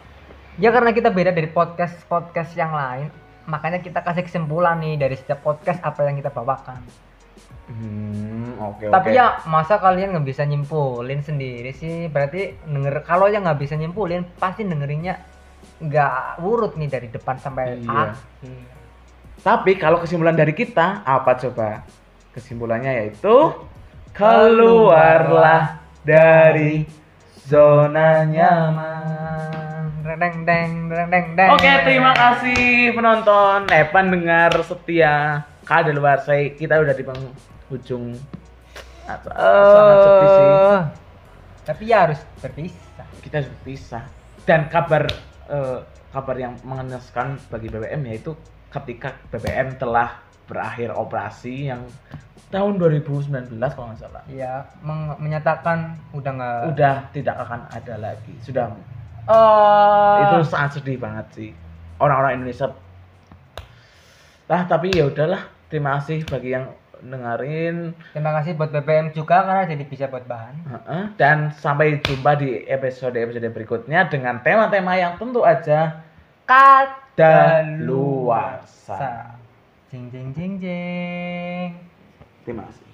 Ya 0.59 0.73
karena 0.73 0.91
kita 0.91 1.13
beda 1.13 1.31
dari 1.31 1.47
podcast 1.47 1.95
podcast 2.09 2.51
yang 2.57 2.73
lain 2.75 3.07
makanya 3.49 3.81
kita 3.81 4.05
kasih 4.05 4.25
kesimpulan 4.25 4.77
nih 4.77 4.99
dari 5.01 5.15
setiap 5.17 5.41
podcast 5.41 5.81
apa 5.81 6.05
yang 6.05 6.21
kita 6.21 6.29
bawakan 6.29 6.85
Hmm, 7.69 8.57
oke 8.57 8.89
tapi 8.89 9.13
oke. 9.13 9.17
ya 9.21 9.37
masa 9.45 9.77
kalian 9.77 10.17
nggak 10.17 10.25
bisa 10.25 10.41
nyimpulin 10.41 11.21
sendiri 11.21 11.69
sih 11.69 12.09
berarti 12.09 12.57
denger 12.65 13.05
kalau 13.05 13.29
yang 13.29 13.45
nggak 13.45 13.61
bisa 13.61 13.77
nyimpulin 13.77 14.25
pasti 14.41 14.65
dengerinnya 14.65 15.21
nggak 15.77 16.41
urut 16.41 16.73
nih 16.75 16.89
dari 16.89 17.07
depan 17.07 17.37
sampai 17.37 17.77
Iya. 17.77 17.87
akhir 18.17 18.79
Tapi 19.39 19.79
kalau 19.79 20.03
kesimpulan 20.03 20.35
dari 20.35 20.51
kita 20.51 20.99
apa 21.07 21.31
coba? 21.39 21.87
Kesimpulannya 22.35 22.91
yaitu 22.91 23.55
keluarlah 24.11 25.79
dari 26.03 26.83
zona 27.47 28.27
nyaman. 28.27 29.87
deng 30.19 30.43
deng 30.43 30.71
deng 30.89 31.07
deng 31.07 31.27
deng 31.37 31.49
Oke, 31.55 31.69
terima 31.85 32.11
kasih 32.17 32.91
penonton, 32.91 33.69
eh 33.71 33.85
pendengar 33.87 34.51
setia 34.65 35.45
Kadaluarsa. 35.63 36.33
Kita 36.57 36.81
udah 36.81 36.91
di 36.91 37.05
penghujung 37.69 38.17
atau 39.05 39.29
sangat 39.29 39.97
sepi 39.99 40.25
sih. 40.27 40.41
Eh, 40.41 40.81
tapi 41.63 41.83
ya 41.85 41.97
harus 42.03 42.19
berpisah 42.39 43.05
Kita 43.19 43.33
harus 43.37 43.49
berpisah. 43.51 44.03
Dan 44.41 44.65
kabar 44.67 45.05
eh, 45.47 45.79
kabar 46.09 46.35
yang 46.35 46.57
mengenaskan 46.63 47.37
bagi 47.47 47.69
BBM 47.69 48.01
yaitu 48.07 48.33
ketika 48.67 49.13
BBM 49.29 49.77
telah 49.77 50.17
berakhir 50.43 50.89
operasi 50.91 51.69
yang 51.69 51.85
tahun 52.49 52.81
2019 52.81 53.29
kalau 53.61 53.87
nggak 53.87 53.99
salah. 53.99 54.25
ya 54.27 54.65
meng- 54.81 55.13
menyatakan 55.17 55.93
udah 56.09 56.31
nggak 56.33 56.57
Udah 56.67 56.95
tidak 57.11 57.37
akan 57.39 57.61
ada 57.69 57.95
lagi. 57.99 58.33
Sudah 58.41 58.73
Eh, 59.21 60.15
itu 60.23 60.41
sangat 60.43 60.71
sedih 60.75 60.97
banget 60.97 61.25
sih. 61.31 61.51
orang-orang 61.99 62.41
Indonesia 62.41 62.73
lah 64.47 64.65
tapi 64.65 64.89
ya 64.89 65.05
udahlah 65.05 65.37
terima 65.67 65.99
kasih 65.99 66.25
bagi 66.25 66.49
yang 66.51 66.65
dengerin 67.03 67.95
Terima 68.11 68.31
kasih 68.39 68.55
buat 68.59 68.71
BBM 68.73 69.11
juga 69.15 69.43
karena 69.45 69.63
jadi 69.69 69.83
bisa 69.87 70.07
buat 70.11 70.25
bahan. 70.27 70.55
Dan 71.15 71.51
sampai 71.55 72.01
jumpa 72.03 72.35
di 72.39 72.65
episode-episode 72.67 73.49
berikutnya 73.53 74.09
dengan 74.11 74.43
tema-tema 74.43 74.95
yang 74.99 75.15
tentu 75.19 75.45
aja 75.45 76.03
kadaluarsa. 76.49 77.69
Jing 79.89 80.09
jing 80.13 80.33
jing 80.33 80.61
jing. 80.61 81.73
Terima 82.45 82.65
kasih. 82.69 82.88